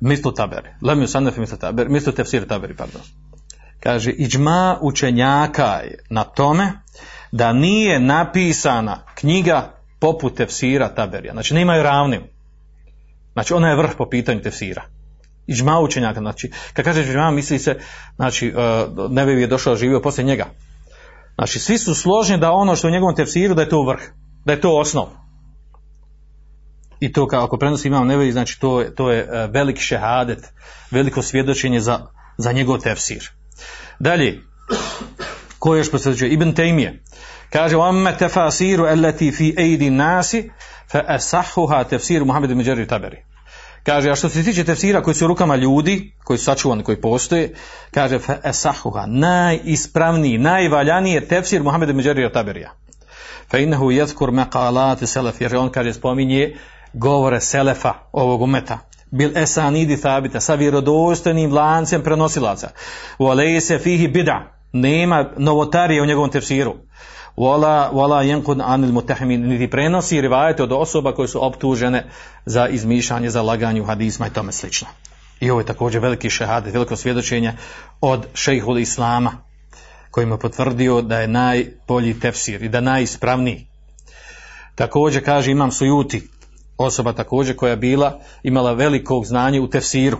[0.00, 0.68] mislu taberi.
[0.82, 3.02] Lem yusannef mislu taberi, mislu tefsir taberi, pardon.
[3.80, 6.72] Kaže, iđma učenjaka je na tome
[7.32, 11.32] da nije napisana knjiga poput tefsira taberija.
[11.32, 12.22] Znači, nemaju ravnim.
[13.32, 14.82] Znači ona je vrh po pitanju tefsira.
[15.47, 17.79] Iđma učenjaka, znači, kad kaže iđma, misli se,
[18.15, 20.45] znači, uh, ne bi je došao živio poslije njega.
[21.35, 24.01] Znači, svi su složni da ono što u njegovom tefsiru, da je to vrh,
[24.45, 25.07] da je to osnov.
[26.99, 30.39] I to kao ako prenosi imam nevevi, znači to, je- to je uh, veliki šehadet,
[30.91, 31.99] veliko svjedočenje za,
[32.37, 33.29] za njegov tefsir.
[33.99, 34.39] Dalje,
[35.59, 36.31] ko još posvjedočuje?
[36.31, 37.03] Ibn Tejmije.
[37.49, 40.35] Kaže, وَمَّا تَفَاسِيرُ الَّتِي فِي اَيْدِ النَّاسِ
[40.91, 43.17] فَأَسَحُهَا تَفْسِيرُ Muhammed ibn Đerri Taberi.
[43.86, 47.00] Kaže, a što se tiče tefsira koji su u rukama ljudi, koji su sačuvani, koji
[47.00, 47.54] postoje,
[47.90, 52.72] kaže, esahuha, najispravniji, najvaljaniji je tefsir Muhammed Međerija Taberija.
[53.50, 56.56] Fe innehu jezkur meqalati selef, jer on, kaže, spominje
[56.92, 58.78] govore selefa ovog umeta.
[59.10, 62.70] Bil esanidi thabita, sa vjerodostojnim lancem prenosilaca.
[63.18, 63.26] U
[63.60, 66.74] se fihi bida, nema novotarije u njegovom tefsiru.
[67.36, 72.04] Wala wala yanqud anil mutahimin niti prenosi rivajete od osoba koje su optužene
[72.46, 74.88] za izmišljanje za laganje u hadisma i tome slično.
[75.40, 77.52] I ovo je također veliki šehadet veliko svjedočenje
[78.00, 79.32] od šejhul islama
[80.10, 83.66] kojim je potvrdio da je najbolji tefsir i da najispravniji.
[84.74, 86.28] Također kaže imam sujuti
[86.78, 90.18] osoba također koja je bila imala velikog znanja u tefsiru.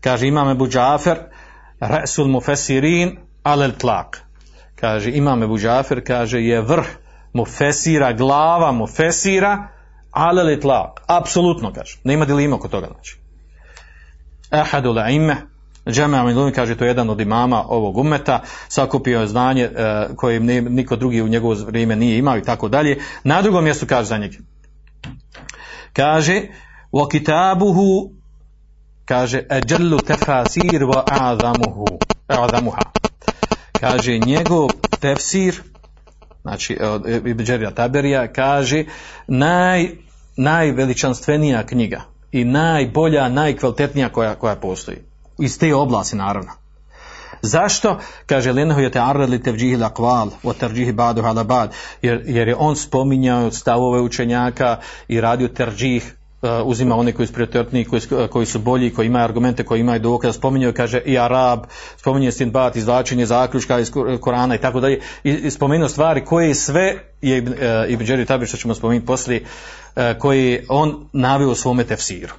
[0.00, 1.18] Kaže imam Ebu Džafer
[1.80, 4.22] Resul Mufesirin alel tlak.
[4.74, 6.86] Kaže imam Ebu Džafer kaže je vrh
[7.32, 9.68] Mufesira glava Mufesira
[10.10, 11.00] alel tlak.
[11.06, 11.98] Apsolutno kaže.
[12.04, 13.18] Nema dilima oko toga znači.
[14.50, 15.36] Ahadul ime
[15.88, 20.40] Džemea Miluni kaže to je jedan od imama ovog umeta, sakupio je znanje e, koje
[20.60, 22.98] niko drugi u njegovo vrijeme nije imao i tako dalje.
[23.24, 24.36] Na drugom mjestu kaže za njega.
[25.92, 26.42] Kaže,
[26.92, 28.10] wa kitabuhu
[29.04, 31.86] kaže ajallu tefasir wa a'zamuhu
[33.80, 34.68] kaže njegov
[35.00, 35.62] tefsir
[36.42, 38.84] znači od Ibn Đerija Taberija kaže
[39.26, 39.88] naj,
[40.36, 42.00] najveličanstvenija knjiga
[42.32, 44.98] i najbolja, najkvalitetnija koja, koja postoji.
[45.38, 46.50] Iz te oblasti naravno.
[47.42, 47.98] Zašto?
[48.26, 52.76] Kaže Lenahu je te arradli tevđihi lakval, o terđihi badu halabad, jer, jer je on
[52.76, 54.76] spominjao stavove učenjaka
[55.08, 56.16] i radio terđih,
[56.64, 60.00] uzima one koji su prioritetniji, koji, su- koji su bolji, koji imaju argumente, koji imaju
[60.00, 61.60] dokaz, spominjao kaže i Arab,
[61.96, 67.38] spominje Stinbat, izvlačenje zaključka iz Korana i tako dalje, i, spomenuo stvari koje sve je
[67.38, 67.54] Ibn,
[67.88, 69.44] Ibn Đeri Tabir, što ćemo spomenuti poslije,
[70.18, 72.34] koje on naveo u svome tefsiru.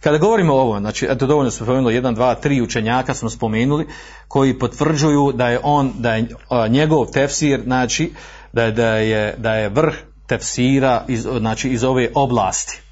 [0.00, 3.86] Kada govorimo o ovom, znači eto dovoljno smo spomenuli jedan, dva, tri učenjaka smo spomenuli
[4.28, 6.28] koji potvrđuju da je on, da je
[6.68, 8.12] njegov tefsir, znači
[8.52, 9.94] da je, da je, da je vrh
[10.26, 12.85] tefsira iz, znači, iz ove oblasti.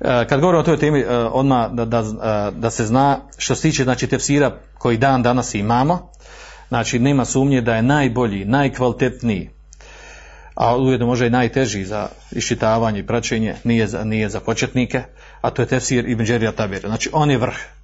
[0.00, 3.54] E, Kad govorimo o toj temi, e, odmah da, da, e, da se zna što
[3.54, 6.10] se tiče znači, tefsira koji dan danas imamo,
[6.68, 9.50] znači nema sumnje da je najbolji, najkvalitetniji,
[10.54, 15.02] a ujedno može i najteži za iščitavanje i praćenje, nije za, nije za početnike,
[15.40, 16.80] a to je tefsir Ibn Đerija Tabir.
[16.80, 17.77] Znači on je vrh.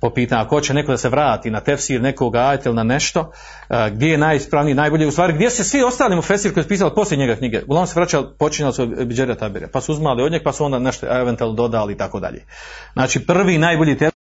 [0.00, 3.32] Po pitanju, ako hoće neko da se vrati na tefsir nekog ajta ili na nešto,
[3.68, 6.68] a, gdje je najispravniji, najbolji, u stvari gdje se svi ostali mu fesir koji su
[6.68, 10.32] pisali poslije njega knjige, uglavnom se vraćali, počinjali su Đerija Tabira, pa su uzmali od
[10.32, 12.44] njeg, pa su onda nešto eventualno dodali i tako dalje.
[12.92, 14.20] Znači prvi najbolji tefsir,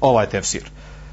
[0.00, 0.62] ovaj tefsir.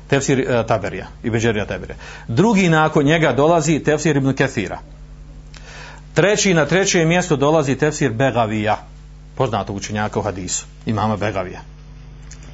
[0.07, 1.97] Tefsir uh, Taberija, Ibn Đerija Taberija.
[2.27, 4.79] Drugi nakon njega dolazi tefsir Ibn Kethira.
[6.13, 8.77] Treći na treće mjesto dolazi tefsir Begavija,
[9.35, 11.74] poznatog učenjaka u hadisu, imama Begavija.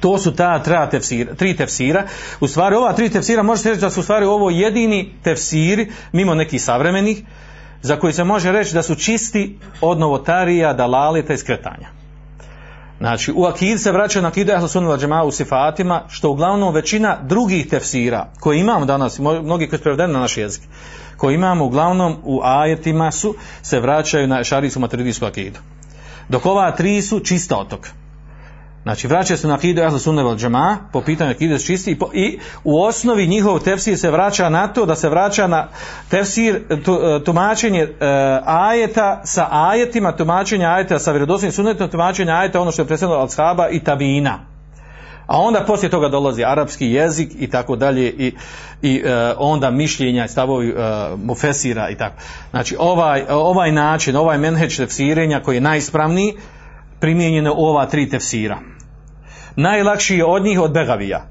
[0.02, 2.04] To su ta tefsira, tri tefsira.
[2.40, 6.34] U stvari ova tri tefsira možete reći da su u stvari ovo jedini tefsiri, mimo
[6.34, 7.22] nekih savremenih,
[7.82, 11.88] za koji se može reći da su čisti od novotarija, dalalita i skretanja.
[12.98, 17.18] Znači, u akid se vraća na akidu Ahl Sunnah džema u sifatima, što uglavnom većina
[17.22, 20.62] drugih tefsira koje imamo danas, mnogi koji su prevedeni na naš jezik,
[21.16, 25.58] koje imamo uglavnom u ajetima su, se vraćaju na šarijsku materijsku akidu.
[26.28, 27.88] Dok ova tri su čista otok.
[28.82, 32.10] Znači, vraćaju se na akidu Ahl Sunnah wal džema, po pitanju akide čisti i, po,
[32.12, 35.68] i u osnovi njihov tefsir se vraća na to da se vraća na
[36.08, 37.90] tefsir, tu, e, tumačenje uh,
[38.44, 43.32] ajeta sa ajetima, tumačenje ajeta sa vjerodostojnim sunnetom, tumačenje ajeta ono što je predstavljeno od
[43.32, 44.38] shaba i tabina.
[45.26, 48.34] A onda poslije toga dolazi arapski jezik i tako dalje i,
[48.82, 50.74] i e, onda mišljenja i stavovi e,
[51.24, 52.14] mufesira i tako.
[52.50, 56.34] Znači ovaj, ovaj način, ovaj menheđ tefsirenja koji je najispravniji
[57.02, 58.58] primijenjen je u ova tri tefsira.
[59.56, 61.26] Najlakši je od njih od Begavija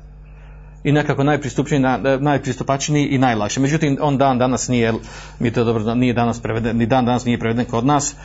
[0.84, 3.60] i nekako na- najpristupačniji i najlakši.
[3.60, 4.94] Međutim, on dan danas nije,
[5.40, 8.16] mi to dobro, nije danas preveden, ni dan danas nije preveden kod nas.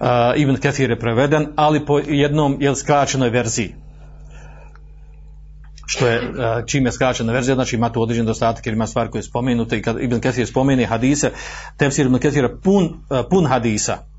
[0.00, 3.74] Uh, Ibn Kathir je preveden, ali po jednom jel, skraćenoj verziji
[5.86, 9.10] što je uh, čim je skraćena verzija, znači ima tu određen dostatak jer ima stvari
[9.10, 11.30] koje je spomenute i kad Ibn Kathir spomene hadise,
[11.76, 12.88] tefsir Ibn Kathira pun,
[13.30, 14.11] pun hadisa.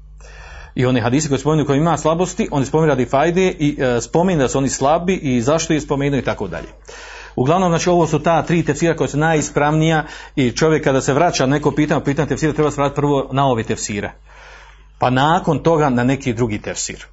[0.75, 4.57] I oni hadisi spominju koji ima slabosti, oni spominju radi fajde i e, da su
[4.57, 6.67] oni slabi i zašto ih spominju i tako dalje.
[7.35, 10.05] Uglavnom, znači ovo su ta tri tefsira koja su najispravnija
[10.35, 13.63] i čovjek kada se vraća neko pitanje, pitanje tefsira treba se vratiti prvo na ove
[13.63, 14.11] tefsire.
[14.99, 17.05] Pa nakon toga na neki drugi tefsir.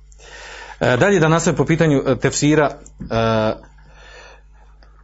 [0.80, 3.52] E, dalje da nastavim po pitanju e, tefsira e,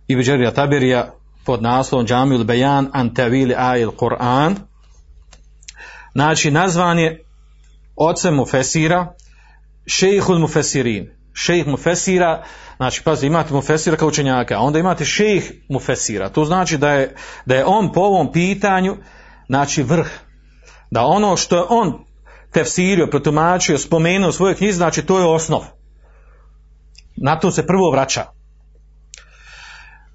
[0.09, 1.13] Ibn Đerija Taberija
[1.45, 4.55] pod naslovom Džamil Bejan an tevili ajil Kur'an.
[6.13, 7.26] Znači, nazvan je
[7.97, 9.15] ocem Mufesira,
[9.87, 11.11] šejhul Mufesirin.
[11.33, 12.45] Šejh Mufesira,
[12.77, 16.29] znači, pazi, imate Mufesira kao učenjaka, a onda imate šejh Mufesira.
[16.29, 17.15] To znači da je,
[17.47, 18.97] da je on po ovom pitanju,
[19.47, 20.11] znači, vrh.
[20.91, 22.05] Da ono što je on
[22.53, 25.65] tefsirio, protumačio, spomenuo u svojoj knjizi, znači, to je osnov.
[27.17, 28.25] Na to se prvo vraća.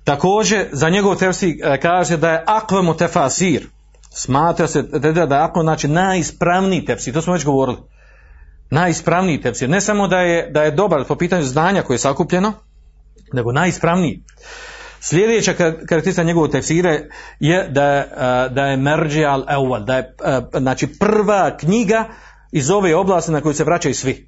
[0.03, 3.67] Također, za njegov tefsir e, kaže da je akvemu tefasir.
[4.13, 7.13] Smatra se da je akvam znači najispravniji tefsir.
[7.13, 7.77] To smo već govorili.
[8.69, 9.69] Najispravniji tefsir.
[9.69, 12.53] Ne samo da je, da je dobar po pitanju znanja koje je sakupljeno,
[13.33, 14.23] nego najispravniji.
[14.99, 16.99] Sljedeća karakteristika njegovog tefsira
[17.39, 18.07] je da je,
[18.49, 20.15] da je al evval, da je
[20.59, 22.09] znači prva knjiga
[22.51, 24.27] iz ove oblasti na koju se vraćaju svi.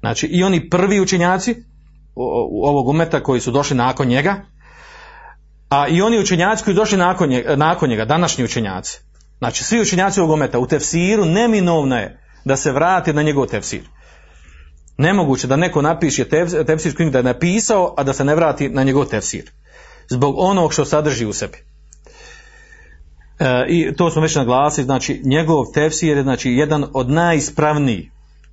[0.00, 1.56] Znači i oni prvi učenjaci
[2.62, 4.36] ovog umeta koji su došli nakon njega,
[5.68, 9.00] a i oni učenjaci koji došli nakon njega, nakon njega današnji učenjaci.
[9.38, 13.82] Znači svi učenjaci ovog umeta u tefsiru neminovno je da se vrati na njegov tefsir.
[14.98, 16.24] Nemoguće da neko napiše
[16.66, 19.50] tefsir knjigu da je napisao, a da se ne vrati na njegov tefsir.
[20.08, 21.58] Zbog onog što sadrži u sebi.
[23.38, 28.10] E, I to smo već naglasili, znači njegov tefsir je znači, jedan od najispravnijih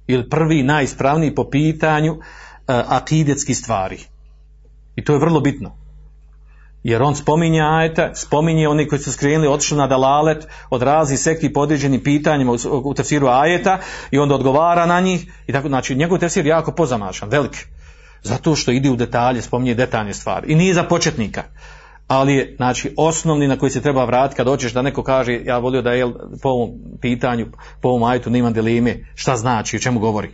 [0.07, 2.20] ili prvi najispravniji po pitanju uh,
[2.68, 3.99] akidetskih stvari.
[4.95, 5.84] I to je vrlo bitno.
[6.86, 11.53] Jer on spominje ajete, spominje oni koji su skrenuli, otišli na dalalet od razi sekti
[11.53, 13.79] podređenim pitanjima u, u tefsiru ajeta
[14.11, 15.25] i onda odgovara na njih.
[15.47, 17.67] I tako, znači, njegov tefsir je jako pozamašan, velik.
[18.23, 20.51] Zato što ide u detalje, spominje detaljne stvari.
[20.51, 21.43] I nije za početnika.
[22.07, 25.57] Ali je, znači, osnovni na koji se treba vratiti kad hoćeš da neko kaže, ja
[25.57, 26.05] volio da je
[26.41, 26.69] po ovom
[27.01, 27.47] pitanju,
[27.81, 30.29] po ovom ajetu nema dileme, šta znači, o čemu govori.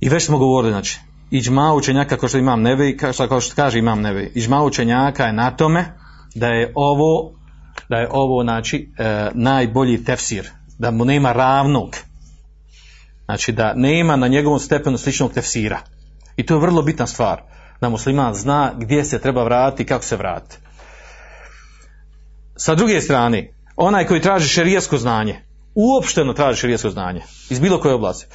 [0.00, 1.00] I već smo govorili, znači,
[1.32, 5.50] iđma učenjaka, kao što imam neve, kao što kaže imam neve, iđma učenjaka je na
[5.50, 5.84] tome
[6.34, 7.32] da je ovo,
[7.88, 11.96] da je ovo, znači, e, najbolji tefsir, da mu nema ravnog.
[13.24, 15.80] Znači, da nema na njegovom stepenu sličnog tefsira.
[16.36, 17.42] I to je vrlo bitna stvar,
[17.80, 20.56] da musliman zna gdje se treba vratiti i kako se vrati.
[22.56, 25.40] Sa druge strane, onaj koji traži šerijasko znanje,
[25.74, 27.20] uopšteno traži šerijasko znanje,
[27.50, 28.26] iz bilo koje oblasti,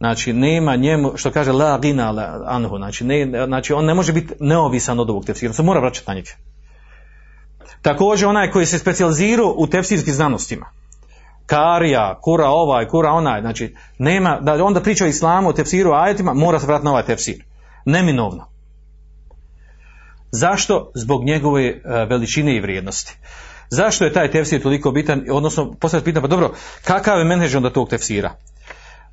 [0.00, 2.14] znači nema njemu, što kaže la gina
[2.46, 6.08] anhu, znači, ne, znači on ne može biti neovisan od ovog tefsira, se mora vraćati
[6.08, 6.30] na njega.
[7.82, 10.66] Također onaj koji se specijalizirao u tefsirskim znanostima,
[11.46, 16.34] karija, kura ovaj, kura onaj, znači nema, da onda priča o islamu, o tefsiru, ajetima,
[16.34, 17.44] mora se vratiti na ovaj tefsir.
[17.84, 18.46] Neminovno.
[20.30, 20.90] Zašto?
[20.94, 23.18] Zbog njegove uh, veličine i vrijednosti.
[23.70, 25.24] Zašto je taj tefsir toliko bitan?
[25.30, 26.52] Odnosno, postavljati pitan, pa dobro,
[26.84, 28.34] kakav je menheđ onda tog tefsira?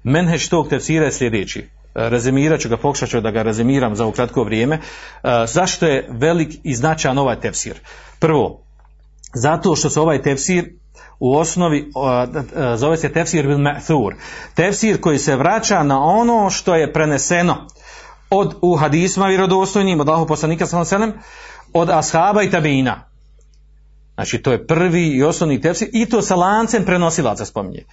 [0.04, 1.60] Menheć tog tefsira je sljedeći.
[1.60, 1.66] E,
[2.10, 4.76] rezimirat ću ga, pokušat ću da ga rezimiram za ovo kratko vrijeme.
[4.76, 4.82] E,
[5.48, 7.80] zašto je velik i značajan ovaj tefsir?
[8.20, 8.64] Prvo,
[9.36, 10.70] zato što se ovaj tefsir
[11.20, 14.14] u osnovi e, zove se tefsir bil ma'thur.
[14.56, 17.68] Tefsir koji se vraća na ono što je preneseno
[18.30, 21.18] od u hadisma vjerodostojnim, od Allahu poslanika sallallahu
[21.74, 23.10] od ashaba i tabina.
[24.14, 27.86] Znači to je prvi i osnovni tefsir i to sa lancem prenosilaca spominje.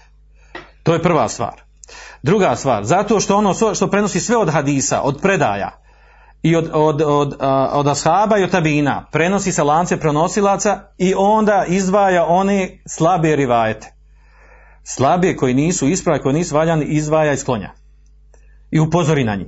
[0.82, 1.63] To je prva stvar.
[2.22, 5.80] Druga stvar, zato što ono što prenosi sve od hadisa, od predaja
[6.42, 7.36] i od, od, od,
[7.72, 13.94] od ashaba i od tabina, prenosi se lance prenosilaca i onda izdvaja one slabe rivajete.
[14.82, 17.72] Slabije koji nisu ispravi, koji nisu valjani, izdvaja i sklonja.
[18.70, 19.46] I upozori na njih.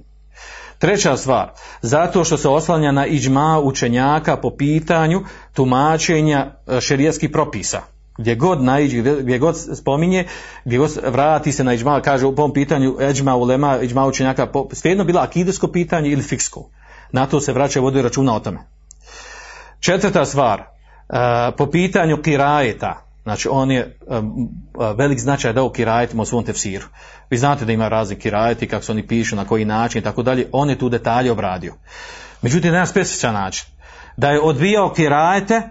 [0.79, 1.51] Treća stvar,
[1.83, 5.25] zato što se oslanja na iđma učenjaka po pitanju
[5.55, 10.25] tumačenja e, šerijetskih propisa gdje god naiđe, gdje god spominje,
[10.65, 15.05] gdje god vrati se na iđma, kaže u ovom pitanju iđma ulema, iđma učenjaka, svejedno
[15.05, 16.71] bila akidesko pitanje ili fiksko.
[17.13, 18.59] Na to se vraća vodi računa o tome.
[19.81, 21.17] Četvrta stvar, uh,
[21.59, 24.49] po pitanju kirajeta, znači on je um,
[24.97, 26.87] velik značaj dao kirajetima u svom tefsiru.
[27.31, 30.23] Vi znate da ima razni kirajeti, kako se oni pišu, na koji način i tako
[30.23, 31.75] dalje, on je tu detalje obradio.
[32.43, 33.67] Međutim, na specifičan način.
[34.17, 35.63] Da je odbijao kirajete,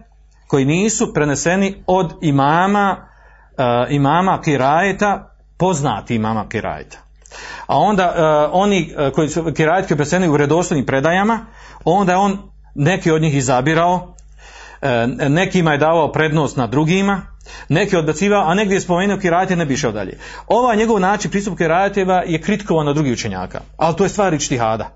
[0.48, 6.98] koji nisu preneseni od imama uh, imama kirajeta poznati imama kirajeta
[7.68, 11.46] a onda uh, oni uh, koji su kirajet koji preneseni u vredostojnim predajama
[11.84, 12.38] onda je on
[12.76, 14.12] neki od njih izabirao
[15.30, 17.22] nekima je davao prednost na drugima
[17.70, 20.18] Neki odbacivao, a negdje je spomenuo kirajete ne bi išao dalje.
[20.48, 24.90] Ovaj njegov način pristup kirajeteva je kritikovan od drugih učenjaka, ali to je stvar ištihada.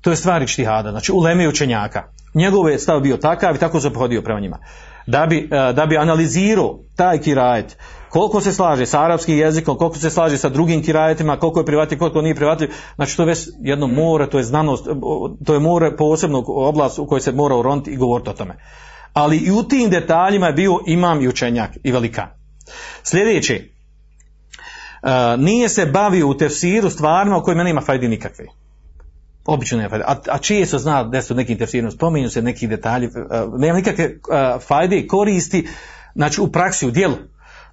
[0.00, 2.02] To je stvar ištihada, znači uleme učenjaka.
[2.34, 4.58] Njegov je stav bio takav i tako se pohodio prema njima.
[5.06, 7.76] Da bi, e, da bi analizirao taj kirajet,
[8.08, 11.98] koliko se slaže sa arapskim jezikom, koliko se slaže sa drugim kirajetima, koliko je privatljiv,
[11.98, 14.86] koliko nije privatljiv, znači to je već jedno more, to je znanost,
[15.46, 18.54] to je more posebno oblast u kojoj se mora uroniti i govoriti o tome.
[19.12, 22.28] Ali i u tim detaljima je bio imam i učenjak i velikan.
[23.02, 23.54] Sljedeći,
[25.02, 28.61] e, nije se bavio u tefsiru stvarima u kojima nema fajdi nikakve.
[29.46, 30.04] Obično nema fajde.
[30.08, 33.76] A, a čije se zna da su nekim tefsirom, spominju se neki detalji, uh, nema
[33.76, 35.68] nikakve uh, fajde koristi,
[36.14, 37.16] znači u praksi, u dijelu.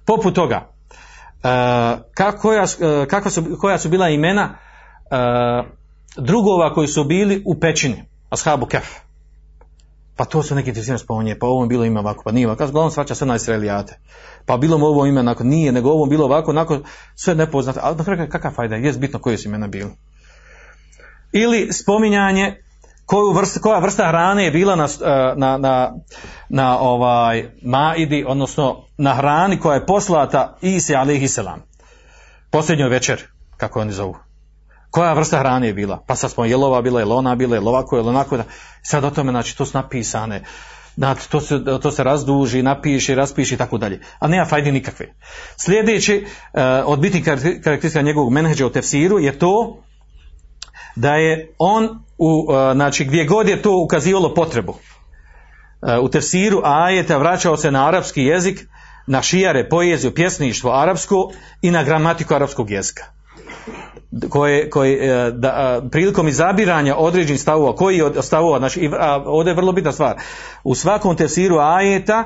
[0.04, 2.50] Poput toga, uh, kako,
[3.10, 4.58] kako su, koja su bila imena
[6.16, 8.86] drugova koji su bili u pećini, ashabu kef.
[10.16, 12.64] Pa to su neki tefsirom spominje, pa ovom bilo ime ovako, pa nije ovako.
[12.64, 13.98] Uglavnom svača sve na Israelijate.
[14.46, 17.80] Pa bilo mu ovo ime, nakon nije, nego ovom bilo ovako, nakon sve nepoznato.
[17.82, 19.90] Ali kakva fajda, je bitno koje su imena bili
[21.32, 22.56] ili spominjanje
[23.06, 24.88] koju vrsta, koja vrsta hrane je bila na,
[25.36, 25.92] na, na,
[26.48, 31.62] na ovaj maidi, odnosno na hrani koja je poslata Isi alaihi selam.
[32.50, 33.22] Posljednjoj večer,
[33.56, 34.16] kako oni zovu.
[34.90, 36.04] Koja vrsta hrane je bila?
[36.06, 38.38] Pa sad smo jelova bila, je ona bila, je ovako, je onako.
[38.82, 40.44] Sad o tome, znači, to su napisane.
[40.96, 44.00] Znači, to se, to se razduži, napiše, raspiše i tako dalje.
[44.18, 45.06] A nema fajdi nikakve.
[45.56, 49.82] Sljedeći uh, od bitnih karakteristika njegovog menheđa u tefsiru je to
[50.96, 51.88] da je on,
[52.18, 54.74] u, znači gdje god je to ukazivalo potrebu,
[56.02, 58.66] u tefsiru ajeta vraćao se na arapski jezik,
[59.06, 61.30] na šijare, poeziju, pjesništvo arapsko
[61.62, 63.04] i na gramatiku arapskog jezika.
[64.28, 68.90] Koje, koje da, prilikom izabiranja određenih stavova, koji od stavova, znači,
[69.26, 70.16] ovdje je vrlo bitna stvar,
[70.64, 72.24] u svakom tefsiru ajeta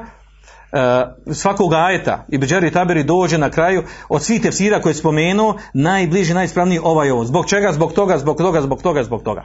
[1.32, 6.34] svakog ajeta i Beđari Taberi dođe na kraju od svih tefsira koje je spomenuo najbliži,
[6.34, 7.24] najispravniji ovaj ovo.
[7.24, 7.72] Zbog čega?
[7.72, 9.44] Zbog toga, zbog toga, zbog toga, zbog toga.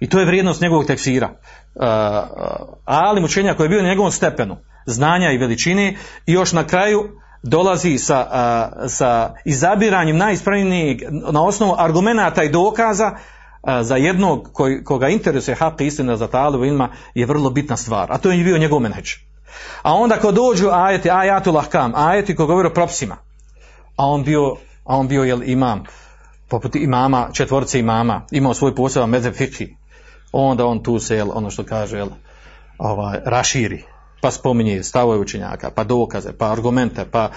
[0.00, 1.28] I to je vrijednost njegovog tefsira.
[1.28, 1.84] Uh,
[2.84, 5.96] ali mučenja koji je bio na njegovom stepenu znanja i veličine
[6.26, 7.08] i još na kraju
[7.42, 10.98] dolazi sa, uh, sa izabiranjem najispravnijeg
[11.32, 13.10] na osnovu argumenata i dokaza
[13.80, 18.12] za jednog koji, koga interesuje hak istina za talibu ilma je vrlo bitna stvar.
[18.12, 19.27] A to je bio njegov menheđ.
[19.82, 23.16] A onda kad dođu ajeti, ajatul ahkam, ajeti koji govore o propsima,
[23.96, 25.84] a on bio, a on bio jel, imam,
[26.48, 29.76] poput imama, četvorce imama, imao svoj poseban mezeb fikhi,
[30.32, 32.08] onda on tu se, jel, ono što kaže, jel,
[32.78, 33.84] ovaj, raširi,
[34.20, 37.30] pa spominje stavove učenjaka, pa dokaze, pa argumente, pa,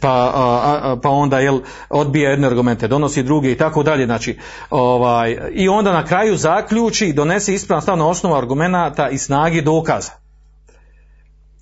[0.00, 1.60] pa, a, a, pa onda jel,
[1.90, 4.06] odbija jedne argumente, donosi druge i tako dalje.
[4.06, 4.38] Znači,
[4.70, 9.62] ovaj, I onda na kraju zaključi i donese ispravan stav na osnovu argumenta i snagi
[9.62, 10.23] dokaza.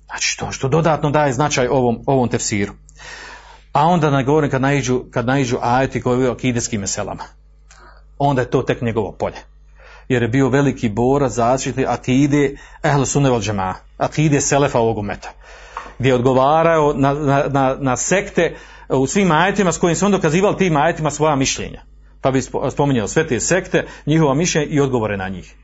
[0.05, 2.73] Znači što, što dodatno daje značaj ovom, ovom tefsiru.
[3.73, 7.23] A onda ne govorim kad naiđu, kad naiđu ajeti koji o kideskim meselama.
[8.17, 9.37] Onda je to tek njegovo polje.
[10.07, 15.29] Jer je bio veliki borac zaštiti akide ehle sunneval džema, akide selefa ovog umeta.
[15.99, 18.55] Gdje je odgovarao na, na, na, na sekte
[18.89, 21.81] u svim ajetima s kojim se on dokazivali tim ajetima svoja mišljenja.
[22.21, 22.41] Pa bi
[22.71, 25.55] spominjao sve te sekte, njihova mišljenja i odgovore na njih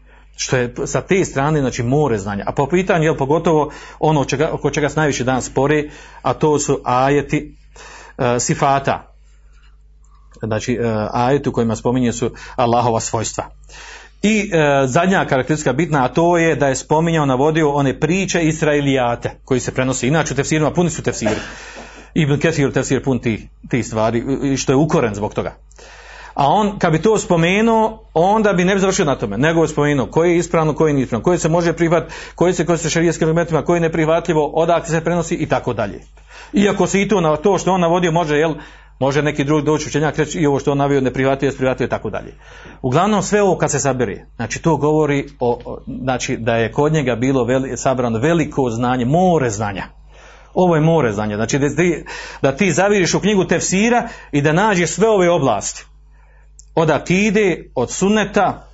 [0.41, 2.43] što je sa te strane znači more znanja.
[2.47, 6.59] A po pitanju je pogotovo ono čega, oko čega se najviše danas spori, a to
[6.59, 7.55] su ajeti
[8.17, 9.13] uh, sifata.
[10.43, 13.49] Znači uh, ajeti u kojima spominje su Allahova svojstva.
[14.21, 19.31] I e, zadnja karakteristika bitna, a to je da je spominjao, navodio one priče Israilijate
[19.45, 20.07] koji se prenose.
[20.07, 21.39] Inače u tefsirima puni su tefsiri.
[22.13, 24.23] Ibn Kesir tefsir pun ti, ti stvari,
[24.57, 25.55] što je ukoren zbog toga.
[26.39, 29.67] A on, kad bi to spomenuo, onda bi ne bi završio na tome, nego bi
[29.67, 32.03] spomenuo koji je ispravno, koji nije ispravno, koji se može prihvat,
[32.35, 35.99] koji se koji se šarijetskim elementima, koji je neprihvatljivo, odakle se prenosi i tako dalje.
[36.53, 38.53] Iako se i to na to što on navodio može, jel,
[38.99, 42.09] može neki drugi doći učenjak reći i ovo što on navio neprihvatljivo, neprihvatljivo i tako
[42.09, 42.33] dalje.
[42.81, 46.93] Uglavnom sve ovo kad se sabere, znači to govori o, o znači da je kod
[46.93, 49.83] njega bilo veli, sabrano veliko znanje, more znanja.
[50.53, 52.05] Ovo je more znanja, znači da ti,
[52.41, 55.88] da ti zaviriš u knjigu tefsira i da nađeš sve ove oblasti
[56.79, 58.69] od akide, od sunneta,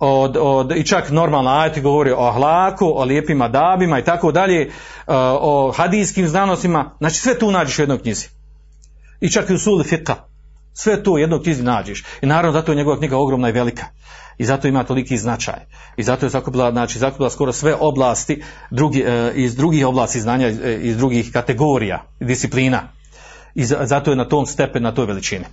[0.00, 4.66] od, od, i čak normalno ajati govori o ahlaku, o lijepim adabima i tako dalje,
[4.66, 4.72] uh,
[5.40, 8.28] o hadijskim znanostima, znači sve tu nađeš u jednoj knjizi.
[9.20, 10.14] I čak i u suli fiqa.
[10.72, 12.04] Sve tu u jednoj knjizi nađeš.
[12.22, 13.84] I naravno zato je njegova knjiga ogromna i velika.
[14.38, 15.60] I zato ima toliki značaj.
[15.96, 20.48] I zato je zakupila, znači, zakupila skoro sve oblasti drugi, uh, iz drugih oblasti znanja,
[20.48, 22.82] iz, iz drugih kategorija, disciplina.
[23.54, 25.44] I zato je na tom stepenu, na toj veličini.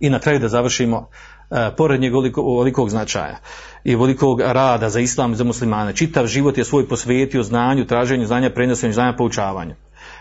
[0.00, 1.08] I na kraju da završimo,
[1.50, 3.38] e, pored njegovog ovolikog značaja
[3.84, 5.96] i velikog rada za islam i za muslimane.
[5.96, 9.74] Čitav život je svoj posvetio znanju, traženju znanja, prenosenju znanja, poučavanju.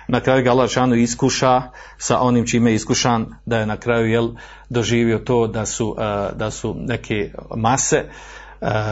[0.08, 1.62] Na kraju ga Allah šanu iskuša
[1.98, 4.30] sa onim čime je iskušan, da je na kraju jel,
[4.70, 8.06] doživio to da su, e, da su neke mase e,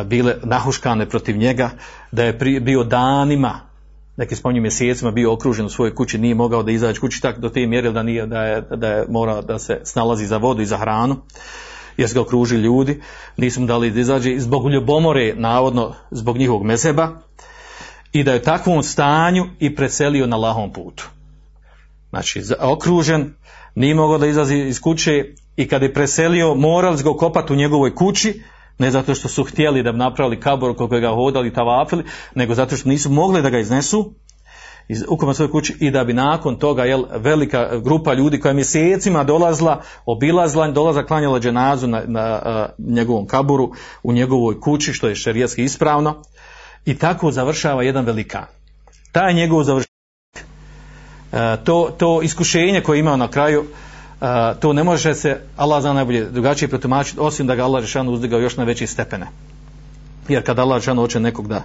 [0.03, 1.70] bile nahuškane protiv njega,
[2.12, 3.71] da je bio danima,
[4.18, 7.49] neki spominju mjesecima bio okružen u svojoj kući, nije mogao da izađe kući tako do
[7.49, 9.05] te mjere da, nije, da, je, da je
[9.47, 11.18] da se snalazi za vodu i za hranu
[11.97, 13.01] jer su ga ljudi,
[13.38, 17.09] nisu mu dali da izađe zbog ljubomore, navodno zbog njihovog mezeba,
[18.12, 21.09] i da je u takvom stanju i preselio na lahom putu.
[22.09, 23.34] Znači, okružen,
[23.76, 27.55] nije mogao da izlazi iz kuće i kad je preselio, morali su ga kopati u
[27.55, 28.41] njegovoj kući,
[28.78, 32.04] ne zato što su htjeli da bi napravili kabor koliko ga hodali tavafili,
[32.36, 34.14] nego zato što nisu mogli da ga iznesu,
[34.88, 38.54] iz ukupno svoje kući i da bi nakon toga jel, velika grupa ljudi koja je
[38.54, 43.72] mjesecima dolazila, obilazila, dolazila, klanjala dženazu na, na njegovom kaburu,
[44.04, 46.22] u njegovoj kući, što je šerijetski ispravno.
[46.86, 48.46] I tako završava jedan velikan.
[49.12, 49.92] Taj njegov završavanje,
[51.64, 53.66] to, to iskušenje koje je imao na kraju,
[54.60, 58.40] to ne može se, Allah zna najbolje, drugačije protumačiti, osim da ga Allah Žešanu uzdigao
[58.40, 59.28] još na veće stepene.
[60.30, 61.64] Jer kad Allah Žešanu hoće nekog da,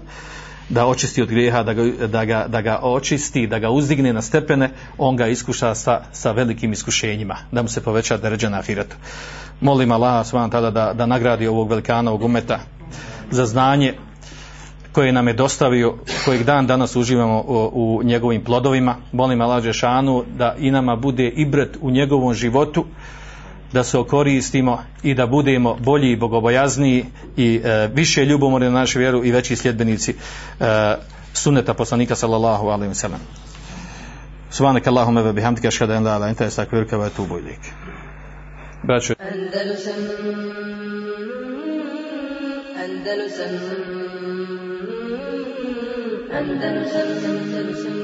[0.68, 4.22] da očisti od grijeha, da ga, da, ga, da ga očisti, da ga uzdigne na
[4.22, 8.96] stepene, on ga iskuša sa, sa velikim iskušenjima, da mu se poveća deređa na ahiretu.
[9.60, 12.60] Molim Allah tada da, da nagradi ovog velikana, ovog umeta
[13.30, 13.94] za znanje
[14.96, 15.94] koje nam je dostavio,
[16.24, 18.96] kojeg dan danas uživamo u, njegovim plodovima.
[19.12, 22.84] Molim Allah Žešanu da i nama bude ibret u njegovom životu,
[23.72, 27.04] da se okoristimo i da budemo bolji i bogobojazniji
[27.36, 30.14] i e, više ljubomorni na našu vjeru i veći sljedbenici
[30.60, 30.94] e,
[31.32, 33.20] sunneta poslanika sallallahu alaihi wa sallam.
[34.48, 37.60] Ashhadu an la ilaha illa anta astaghfiruka wa atubu ilaik.
[38.82, 39.94] Braćo Andalusam
[42.84, 43.95] Andalusam Andalusam
[46.34, 47.95] Andalusam